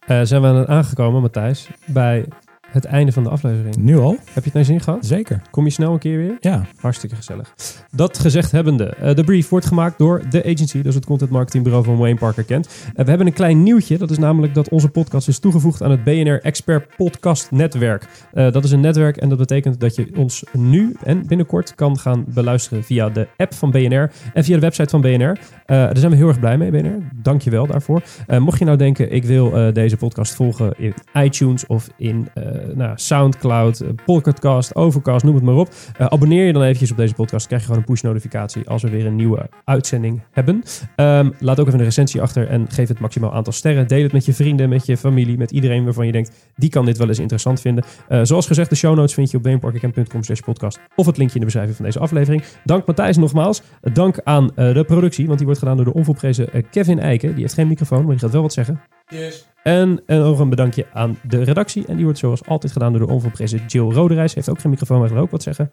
[0.09, 2.27] Uh, zijn we aangekomen, Matthijs, bij
[2.71, 3.77] het einde van de aflevering.
[3.77, 4.11] Nu al?
[4.11, 5.07] Heb je het naar zin gehad?
[5.07, 5.43] Zeker.
[5.51, 6.37] Kom je snel een keer weer?
[6.41, 6.67] Ja.
[6.77, 7.55] Hartstikke gezellig.
[7.91, 11.85] Dat gezegd hebbende, uh, de brief wordt gemaakt door The Agency, dus het content marketingbureau
[11.85, 12.67] van Wayne Parker Kent.
[12.67, 15.91] Uh, we hebben een klein nieuwtje, dat is namelijk dat onze podcast is toegevoegd aan
[15.91, 18.07] het BNR Expert Podcast Netwerk.
[18.35, 21.99] Uh, dat is een netwerk en dat betekent dat je ons nu en binnenkort kan
[21.99, 25.39] gaan beluisteren via de app van BNR en via de website van BNR.
[25.67, 26.99] daar zijn we heel erg blij mee, BNR.
[27.15, 28.03] Dank je wel daarvoor.
[28.39, 32.29] mocht je nou denken, ik wil deze podcast volgen in iTunes of in
[32.75, 35.69] nou, Soundcloud, Pocketcast, Overcast, noem het maar op.
[36.01, 37.47] Uh, abonneer je dan eventjes op deze podcast.
[37.47, 40.63] krijg je gewoon een push notificatie als we weer een nieuwe uitzending hebben.
[40.97, 43.89] Um, laat ook even een recensie achter en geef het maximaal aantal sterren.
[43.89, 46.85] Deel het met je vrienden, met je familie, met iedereen waarvan je denkt, die kan
[46.85, 47.85] dit wel eens interessant vinden.
[48.23, 51.41] Zoals gezegd, de show notes vind je op beenparkercamp.com slash podcast of het linkje in
[51.41, 52.43] de beschrijving van deze aflevering.
[52.65, 53.63] Dank Matthijs nogmaals.
[53.93, 57.33] Dank aan de productie, want die wordt gedaan door de onvolprezen Kevin Eiken.
[57.33, 58.81] Die heeft geen microfoon, maar die gaat wel wat zeggen.
[59.09, 59.49] Yes.
[59.63, 61.87] En, en nog een bedankje aan de redactie.
[61.87, 64.35] En die wordt zoals altijd gedaan door de onvolprezen Jill Roderijs.
[64.35, 65.71] Heeft ook geen microfoon, maar wil ook wat zeggen.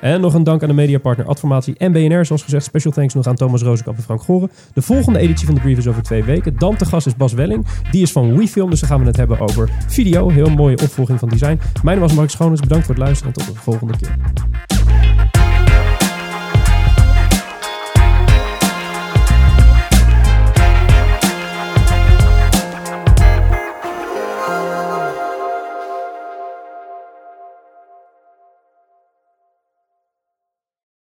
[0.00, 2.24] En nog een dank aan de mediapartner Adformatie en BNR.
[2.24, 4.50] Zoals gezegd, special thanks nog aan Thomas Rozenkamp en Frank Goren.
[4.74, 6.58] De volgende editie van de brief is over twee weken.
[6.58, 7.66] Dan te gast is Bas Welling.
[7.90, 10.28] Die is van WeFilm, dus dan gaan we het hebben over video.
[10.28, 11.60] Heel mooie opvolging van design.
[11.82, 12.60] Mijn naam was Mark Schoones.
[12.60, 14.16] Bedankt voor het luisteren en tot de volgende keer.